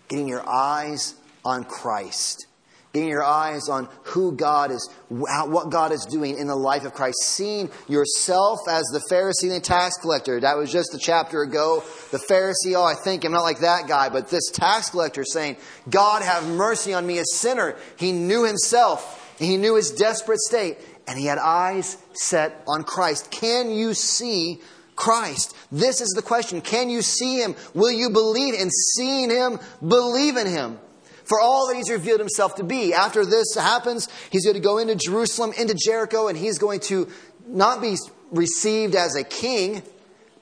Getting 0.10 0.28
your 0.28 0.48
eyes 0.48 1.16
on 1.46 1.64
Christ. 1.64 2.48
Getting 2.94 3.10
your 3.10 3.24
eyes 3.24 3.70
on 3.70 3.90
who 4.04 4.32
God 4.32 4.72
is, 4.72 4.90
what 5.10 5.70
God 5.70 5.92
is 5.92 6.06
doing 6.06 6.38
in 6.38 6.48
the 6.48 6.56
life 6.56 6.86
of 6.86 6.94
Christ. 6.94 7.18
Seeing 7.22 7.70
yourself 7.88 8.60
as 8.68 8.86
the 8.86 9.02
Pharisee 9.12 9.44
and 9.44 9.52
the 9.52 9.60
tax 9.60 9.98
collector. 9.98 10.40
That 10.40 10.58
was 10.58 10.72
just 10.72 10.96
a 10.96 10.98
chapter 10.98 11.42
ago. 11.42 11.84
The 12.12 12.18
Pharisee, 12.18 12.76
oh, 12.76 12.84
I 12.84 12.96
think 12.96 13.24
I'm 13.24 13.34
not 13.34 13.44
like 13.44 13.60
that 13.60 13.88
guy. 13.88 14.10
But 14.10 14.30
this 14.30 14.50
tax 14.52 14.90
collector 14.90 15.24
saying, 15.26 15.58
God 15.90 16.24
have 16.24 16.48
mercy 16.48 16.94
on 16.94 17.06
me, 17.06 17.20
a 17.20 17.26
sinner. 17.26 17.76
He 17.98 18.14
knew 18.14 18.46
himself. 18.46 19.36
He 19.38 19.58
knew 19.58 19.76
his 19.76 19.92
desperate 19.92 20.40
state. 20.40 20.78
And 21.08 21.20
he 21.20 21.26
had 21.26 21.38
eyes 21.38 21.98
set 22.14 22.64
on 22.68 22.84
Christ. 22.84 23.30
Can 23.32 23.70
you 23.70 23.94
see 23.94 24.62
Christ? 24.96 25.56
This 25.72 26.02
is 26.02 26.10
the 26.16 26.22
question. 26.22 26.62
Can 26.62 26.90
you 26.90 27.02
see 27.02 27.38
him? 27.38 27.56
Will 27.74 27.92
you 27.92 28.10
believe 28.10 28.56
in 28.56 28.70
seeing 28.70 29.30
him? 29.30 29.60
Believe 29.86 30.38
in 30.38 30.48
him. 30.48 30.80
For 31.28 31.40
all 31.42 31.68
that 31.68 31.76
he's 31.76 31.90
revealed 31.90 32.20
himself 32.20 32.56
to 32.56 32.64
be. 32.64 32.94
After 32.94 33.26
this 33.26 33.56
happens, 33.56 34.08
he's 34.32 34.46
going 34.46 34.56
to 34.56 34.62
go 34.62 34.78
into 34.78 34.96
Jerusalem, 34.96 35.54
into 35.58 35.76
Jericho, 35.76 36.28
and 36.28 36.38
he's 36.38 36.58
going 36.58 36.80
to 36.82 37.10
not 37.46 37.82
be 37.82 37.96
received 38.32 38.96
as 38.96 39.16
a 39.16 39.24
king, 39.24 39.84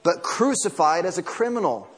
but 0.02 0.22
crucified 0.22 1.04
as 1.04 1.18
a 1.18 1.22
criminal. 1.22 1.88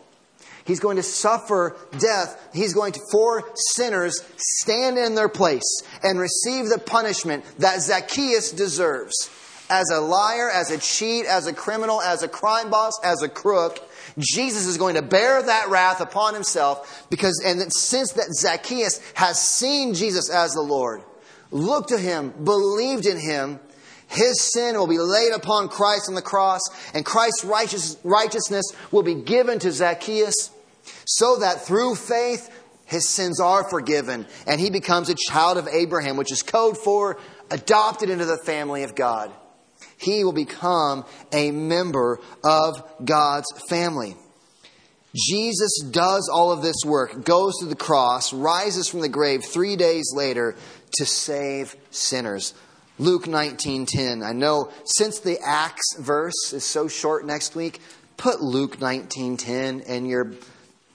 He's 0.64 0.80
going 0.80 0.96
to 0.96 1.02
suffer 1.02 1.76
death. 1.98 2.50
He's 2.52 2.74
going 2.74 2.92
to, 2.92 3.00
for 3.10 3.50
sinners, 3.74 4.22
stand 4.36 4.98
in 4.98 5.14
their 5.14 5.28
place 5.28 5.82
and 6.02 6.18
receive 6.18 6.68
the 6.68 6.78
punishment 6.78 7.44
that 7.58 7.80
Zacchaeus 7.80 8.52
deserves 8.52 9.30
as 9.70 9.90
a 9.90 10.00
liar, 10.00 10.50
as 10.50 10.70
a 10.70 10.78
cheat, 10.78 11.26
as 11.26 11.46
a 11.46 11.52
criminal, 11.52 12.00
as 12.00 12.22
a 12.22 12.28
crime 12.28 12.70
boss, 12.70 12.92
as 13.04 13.22
a 13.22 13.28
crook, 13.28 13.86
Jesus 14.18 14.66
is 14.66 14.78
going 14.78 14.94
to 14.94 15.02
bear 15.02 15.42
that 15.42 15.68
wrath 15.68 16.00
upon 16.00 16.34
himself 16.34 17.06
because, 17.10 17.42
and 17.44 17.72
since 17.72 18.12
that 18.12 18.32
Zacchaeus 18.32 19.00
has 19.14 19.40
seen 19.40 19.94
Jesus 19.94 20.30
as 20.30 20.52
the 20.52 20.62
Lord, 20.62 21.02
looked 21.50 21.90
to 21.90 21.98
him, 21.98 22.32
believed 22.42 23.06
in 23.06 23.18
him, 23.18 23.60
his 24.06 24.40
sin 24.40 24.76
will 24.76 24.86
be 24.86 24.98
laid 24.98 25.32
upon 25.32 25.68
Christ 25.68 26.08
on 26.08 26.14
the 26.14 26.22
cross, 26.22 26.62
and 26.94 27.04
Christ's 27.04 27.44
righteous, 27.44 27.98
righteousness 28.04 28.64
will 28.90 29.02
be 29.02 29.14
given 29.14 29.58
to 29.58 29.70
Zacchaeus, 29.70 30.50
so 31.04 31.36
that 31.36 31.66
through 31.66 31.94
faith, 31.94 32.50
his 32.86 33.06
sins 33.06 33.38
are 33.38 33.68
forgiven, 33.68 34.26
and 34.46 34.58
he 34.58 34.70
becomes 34.70 35.10
a 35.10 35.14
child 35.14 35.58
of 35.58 35.68
Abraham, 35.68 36.16
which 36.16 36.32
is 36.32 36.42
code 36.42 36.78
for 36.78 37.18
adopted 37.50 38.08
into 38.08 38.24
the 38.24 38.38
family 38.38 38.82
of 38.82 38.94
God 38.94 39.30
he 39.98 40.24
will 40.24 40.32
become 40.32 41.04
a 41.32 41.50
member 41.50 42.20
of 42.42 42.82
God's 43.04 43.46
family. 43.68 44.16
Jesus 45.14 45.82
does 45.90 46.30
all 46.32 46.52
of 46.52 46.62
this 46.62 46.76
work, 46.84 47.24
goes 47.24 47.58
to 47.58 47.66
the 47.66 47.74
cross, 47.74 48.32
rises 48.32 48.88
from 48.88 49.00
the 49.00 49.08
grave 49.08 49.44
three 49.44 49.76
days 49.76 50.12
later 50.14 50.54
to 50.92 51.06
save 51.06 51.76
sinners. 51.90 52.54
Luke 52.98 53.26
19:10. 53.26 54.22
I 54.22 54.32
know 54.32 54.70
since 54.84 55.20
the 55.20 55.38
Acts 55.40 55.96
verse 55.98 56.52
is 56.52 56.64
so 56.64 56.88
short 56.88 57.24
next 57.24 57.54
week, 57.54 57.80
put 58.16 58.42
Luke 58.42 58.80
19:10 58.80 59.80
in 59.80 60.06
your 60.06 60.32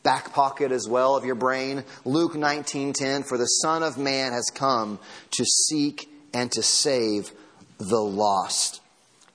back 0.03 0.33
pocket 0.33 0.71
as 0.71 0.87
well 0.87 1.15
of 1.15 1.25
your 1.25 1.35
brain. 1.35 1.83
Luke 2.05 2.35
19:10 2.35 3.23
for 3.23 3.37
the 3.37 3.45
son 3.45 3.83
of 3.83 3.97
man 3.97 4.33
has 4.33 4.49
come 4.53 4.99
to 5.31 5.45
seek 5.45 6.09
and 6.33 6.51
to 6.51 6.61
save 6.61 7.31
the 7.79 8.01
lost. 8.01 8.81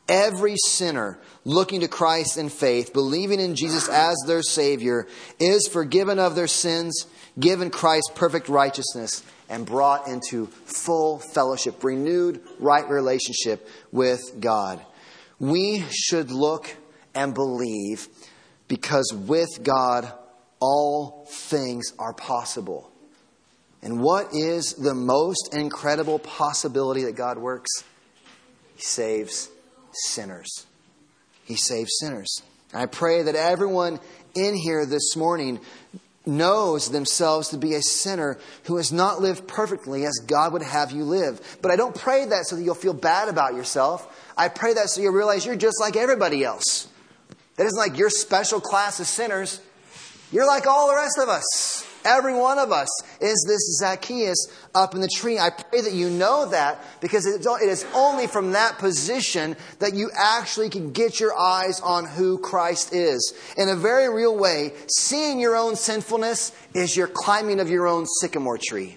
Every 0.09 0.57
sinner 0.57 1.18
looking 1.44 1.81
to 1.81 1.88
Christ 1.88 2.38
in 2.38 2.49
faith, 2.49 2.92
believing 2.92 3.40
in 3.40 3.55
Jesus 3.55 3.88
as 3.88 4.16
their 4.27 4.42
Savior, 4.42 5.07
is 5.38 5.68
forgiven 5.68 6.18
of 6.18 6.35
their 6.35 6.47
sins, 6.47 7.07
given 7.38 7.71
Christ's 7.71 8.12
perfect 8.14 8.49
righteousness, 8.49 9.23
and 9.51 9.66
brought 9.66 10.09
into 10.09 10.47
full 10.47 11.18
fellowship, 11.18 11.85
renewed 11.85 12.40
right 12.59 12.88
relationship 12.88 13.68
with 13.92 14.21
God. 14.40 14.81
We 15.38 15.85
should 15.90 16.31
look 16.31 16.75
and 17.14 17.35
believe 17.35 18.09
because 18.66 19.12
with 19.14 19.62
God, 19.62 20.11
all 20.61 21.27
things 21.31 21.92
are 21.99 22.12
possible. 22.12 22.90
And 23.83 24.01
what 24.03 24.35
is 24.35 24.75
the 24.75 24.94
most 24.94 25.55
incredible 25.55 26.18
possibility 26.18 27.05
that 27.05 27.14
God 27.14 27.38
works? 27.38 27.71
He 28.75 28.83
saves 28.83 29.51
sinners. 30.07 30.67
He 31.45 31.57
saves 31.57 31.93
sinners. 32.01 32.43
I 32.75 32.87
pray 32.87 33.23
that 33.23 33.35
everyone 33.35 34.01
in 34.35 34.55
here 34.55 34.85
this 34.85 35.17
morning 35.17 35.61
knows 36.27 36.91
themselves 36.91 37.49
to 37.49 37.57
be 37.57 37.75
a 37.75 37.81
sinner 37.81 38.39
who 38.65 38.77
has 38.77 38.93
not 38.93 39.21
lived 39.21 39.49
perfectly 39.49 40.05
as 40.05 40.21
God 40.27 40.53
would 40.53 40.63
have 40.63 40.93
you 40.93 41.05
live. 41.05 41.59
But 41.63 41.71
I 41.71 41.77
don't 41.77 41.95
pray 41.95 42.27
that 42.27 42.45
so 42.45 42.57
that 42.57 42.63
you'll 42.63 42.75
feel 42.75 42.93
bad 42.93 43.29
about 43.29 43.55
yourself. 43.55 44.33
I 44.37 44.49
pray 44.49 44.75
that 44.75 44.91
so 44.91 45.01
you'll 45.01 45.15
realize 45.15 45.47
you're 45.47 45.57
just 45.57 45.81
like 45.81 45.97
everybody 45.97 46.45
else. 46.45 46.89
That 47.57 47.67
isn't 47.67 47.79
like 47.79 47.99
your 47.99 48.11
special 48.11 48.61
class 48.61 49.01
of 49.01 49.07
sinners. 49.07 49.61
You're 50.31 50.47
like 50.47 50.67
all 50.67 50.89
the 50.89 50.95
rest 50.95 51.19
of 51.19 51.29
us. 51.29 51.88
Every 52.09 52.35
one 52.35 52.59
of 52.59 52.73
us 52.73 52.88
is 53.21 53.44
this 53.47 53.79
Zacchaeus 53.79 54.49
up 54.75 54.94
in 54.94 55.03
the 55.03 55.11
tree. 55.14 55.38
I 55.38 55.51
pray 55.51 55.83
that 55.83 55.92
you 55.92 56.09
know 56.09 56.49
that 56.49 56.83
because 57.03 57.27
it 57.27 57.44
is 57.44 57.85
only 57.94 58.27
from 58.27 58.53
that 58.53 58.79
position 58.79 59.57
that 59.81 59.92
you 59.92 60.11
actually 60.14 60.71
can 60.71 60.92
get 60.92 61.21
your 61.21 61.38
eyes 61.38 61.81
on 61.81 62.07
who 62.07 62.38
Christ 62.38 62.94
is. 62.94 63.35
In 63.59 63.68
a 63.68 63.77
very 63.77 64.09
real 64.09 64.38
way, 64.38 64.73
seeing 64.88 65.38
your 65.38 65.55
own 65.55 65.77
sinfulness 65.77 66.53
is 66.75 66.97
your 66.97 67.09
climbing 67.09 67.61
of 67.61 67.68
your 67.68 67.87
own 67.87 68.07
sycamore 68.21 68.59
tree. 68.59 68.97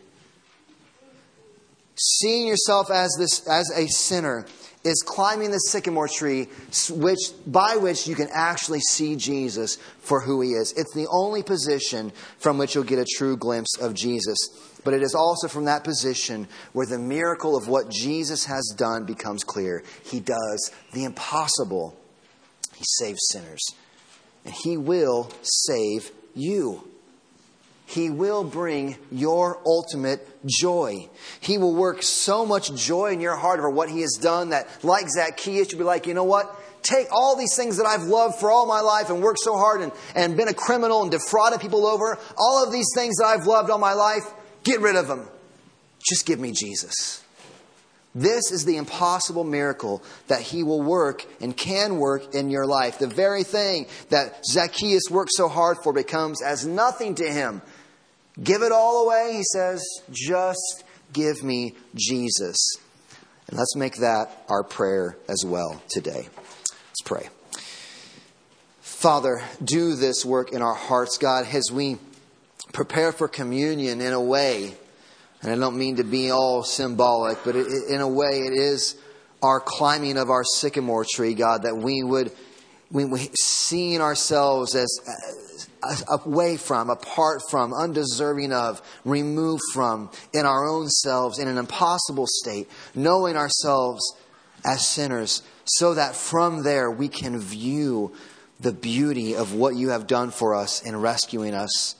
Seeing 1.95 2.47
yourself 2.47 2.89
as 2.89 3.13
this 3.19 3.45
as 3.45 3.69
a 3.76 3.88
sinner 3.88 4.45
is 4.84 5.04
climbing 5.06 5.52
the 5.52 5.60
sycamore 5.60 6.08
tree 6.08 6.48
which, 6.89 7.20
by 7.46 7.76
which 7.76 8.08
you 8.08 8.15
can 8.15 8.30
actually 8.34 8.80
see 8.80 9.15
Jesus 9.15 9.76
for 10.00 10.22
who 10.22 10.41
he 10.41 10.50
is. 10.50 10.74
It's 10.76 10.94
the 10.94 11.08
only 11.12 11.44
position 11.44 12.12
from 12.39 12.58
which 12.58 12.74
you'll 12.74 12.84
get 12.84 13.00
a 13.00 13.06
true 13.06 13.38
glimpse 13.38 13.78
of 13.80 13.94
Jesus. 13.94 14.38
But 14.84 14.96
it 14.96 15.04
is 15.04 15.13
also 15.13 15.48
from 15.48 15.65
that 15.65 15.84
position 15.84 16.48
where 16.74 16.88
the 16.88 16.98
miracle 16.98 17.56
of 17.56 17.67
what 17.67 17.91
Jesus 17.91 18.46
has 18.46 18.74
done 18.76 19.06
becomes 19.06 19.44
clear. 19.44 19.84
He 20.04 20.20
does 20.20 20.72
the 20.94 21.04
impossible, 21.04 21.96
he 22.76 22.84
saves 22.84 23.20
sinners. 23.30 23.63
And 24.44 24.54
he 24.63 24.78
will 24.78 25.30
save 25.44 26.12
you. 26.34 26.90
He 27.91 28.10
will 28.10 28.45
bring 28.45 28.95
your 29.12 29.62
ultimate 29.65 30.25
joy. 30.45 31.10
He 31.41 31.58
will 31.58 31.75
work 31.75 32.04
so 32.04 32.45
much 32.45 32.73
joy 32.73 33.12
in 33.12 33.19
your 33.19 33.36
heart 33.36 33.60
over 33.60 33.69
what 33.69 33.89
He 33.89 33.99
has 33.99 34.17
done 34.21 34.51
that, 34.51 34.69
like 34.82 35.10
Zacchaeus, 35.10 35.71
you'll 35.71 35.80
be 35.80 35.84
like, 35.84 36.08
you 36.08 36.13
know 36.13 36.23
what? 36.23 36.58
Take 36.84 37.08
all 37.12 37.36
these 37.36 37.54
things 37.58 37.77
that 37.77 37.86
I've 37.86 38.04
loved 38.04 38.36
for 38.39 38.49
all 38.49 38.65
my 38.65 38.80
life 38.80 39.10
and 39.10 39.21
worked 39.21 39.39
so 39.39 39.58
hard 39.58 39.82
and, 39.82 39.91
and 40.15 40.38
been 40.38 40.47
a 40.47 40.54
criminal 40.54 41.01
and 41.01 41.12
defrauded 41.12 41.60
people 41.60 41.86
over, 41.86 42.17
all 42.38 42.65
of 42.65 42.71
these 42.71 42.88
things 42.95 43.17
that 43.17 43.25
I've 43.25 43.45
loved 43.45 43.69
all 43.69 43.77
my 43.77 43.93
life, 43.93 44.23
get 44.63 44.80
rid 44.80 44.95
of 44.95 45.10
them. 45.10 45.27
Just 45.99 46.25
give 46.25 46.39
me 46.39 46.54
Jesus. 46.54 47.21
This 48.15 48.51
is 48.54 48.63
the 48.63 48.77
impossible 48.77 49.43
miracle 49.43 50.01
that 50.27 50.41
he 50.41 50.63
will 50.63 50.82
work 50.82 51.25
and 51.41 51.56
can 51.56 51.97
work 51.97 52.34
in 52.34 52.49
your 52.49 52.65
life. 52.65 52.99
The 52.99 53.08
very 53.08 53.43
thing 53.43 53.88
that 54.10 54.45
Zacchaeus 54.45 55.04
worked 55.12 55.32
so 55.34 55.49
hard 55.49 55.77
for 55.84 55.91
becomes 55.91 56.41
as 56.41 56.65
nothing 56.65 57.15
to 57.15 57.30
him 57.30 57.62
give 58.41 58.62
it 58.62 58.72
all 58.72 59.06
away. 59.06 59.34
He 59.38 59.44
says, 59.44 59.84
just 60.12 60.84
give 61.13 61.44
me 61.44 61.76
Jesus. 61.96 62.58
And 63.48 63.58
let's 63.58 63.76
make 63.76 63.98
that 63.98 64.44
our 64.48 64.63
prayer 64.63 65.17
as 65.28 65.44
well 65.46 65.82
today. 65.89 66.30
Let's 66.38 67.02
pray. 67.04 67.30
Father, 68.80 69.41
do 69.63 69.96
this 69.96 70.24
work 70.24 70.52
in 70.52 70.62
our 70.62 70.76
hearts, 70.76 71.17
God, 71.17 71.48
as 71.52 71.72
we 71.72 71.98
prepare 72.72 73.12
for 73.12 73.28
communion 73.28 74.00
in 74.00 74.13
a 74.13 74.22
way, 74.22 74.76
and 75.41 75.52
I 75.52 75.56
don't 75.56 75.78
mean 75.78 75.96
to 75.96 76.04
be 76.04 76.30
all 76.30 76.63
symbolic, 76.63 77.39
but 77.44 77.56
in 77.56 78.00
a 78.00 78.08
way 78.08 78.41
it 78.41 78.54
is 78.54 78.96
our 79.41 79.60
climbing 79.60 80.17
of 80.17 80.30
our 80.30 80.44
sycamore 80.44 81.04
tree, 81.04 81.34
God, 81.34 81.63
that 81.63 81.76
we 81.76 82.04
would, 82.04 82.32
we, 82.91 83.06
we 83.06 83.30
seeing 83.39 84.02
ourselves 84.02 84.76
as, 84.76 85.00
away 86.08 86.58
from, 86.58 86.89
apart 86.89 87.41
from, 87.50 87.74
undeserving 87.74 88.54
of, 88.54 88.82
removed 89.06 89.63
from, 89.74 90.10
in 90.34 90.45
our 90.45 90.67
own 90.67 90.89
selves, 90.89 91.39
in 91.39 91.47
an 91.47 91.58
impossible 91.58 92.28
state, 92.28 92.69
knowing 92.95 93.36
ourselves 93.36 94.15
as 94.65 94.88
sinners, 94.88 95.41
so 95.65 95.93
that 95.93 96.15
from 96.15 96.63
there 96.63 96.89
we 96.91 97.08
can 97.08 97.39
view 97.39 98.13
the 98.60 98.71
beauty 98.71 99.36
of 99.36 99.54
what 99.54 99.76
you 99.76 99.89
have 99.89 100.08
done 100.08 100.30
for 100.32 100.54
us 100.56 100.84
in 100.84 100.95
rescuing 100.95 101.54
us. 101.54 101.95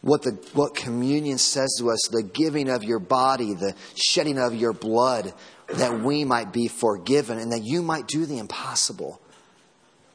What, 0.00 0.22
the, 0.22 0.30
what 0.52 0.76
communion 0.76 1.38
says 1.38 1.74
to 1.80 1.90
us, 1.90 2.08
the 2.12 2.22
giving 2.22 2.68
of 2.68 2.84
your 2.84 3.00
body, 3.00 3.54
the 3.54 3.74
shedding 3.96 4.38
of 4.38 4.54
your 4.54 4.72
blood, 4.72 5.34
that 5.68 6.00
we 6.00 6.24
might 6.24 6.52
be 6.52 6.68
forgiven 6.68 7.38
and 7.38 7.50
that 7.50 7.64
you 7.64 7.82
might 7.82 8.06
do 8.06 8.24
the 8.24 8.38
impossible, 8.38 9.20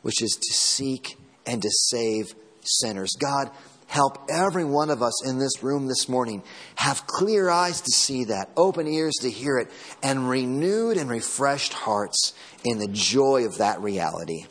which 0.02 0.22
is 0.22 0.38
to 0.42 0.54
seek 0.54 1.18
and 1.46 1.62
to 1.62 1.70
save 1.70 2.34
sinners. 2.64 3.12
God, 3.20 3.52
help 3.88 4.30
every 4.30 4.64
one 4.64 4.90
of 4.90 5.02
us 5.02 5.26
in 5.26 5.38
this 5.38 5.62
room 5.62 5.88
this 5.88 6.08
morning 6.08 6.42
have 6.76 7.06
clear 7.08 7.50
eyes 7.50 7.82
to 7.82 7.92
see 7.92 8.26
that, 8.26 8.50
open 8.56 8.88
ears 8.88 9.14
to 9.22 9.30
hear 9.30 9.58
it, 9.58 9.70
and 10.02 10.30
renewed 10.30 10.98
and 10.98 11.10
refreshed 11.10 11.74
hearts 11.74 12.34
in 12.64 12.80
the 12.80 12.88
joy 12.88 13.46
of 13.46 13.58
that 13.58 13.82
reality. 13.82 14.46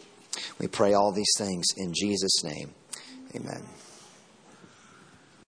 We 0.58 0.68
pray 0.68 0.94
all 0.94 1.12
these 1.12 1.34
things 1.38 1.66
in 1.76 1.92
Jesus' 1.94 2.44
name. 2.44 2.74
Amen. 3.34 3.79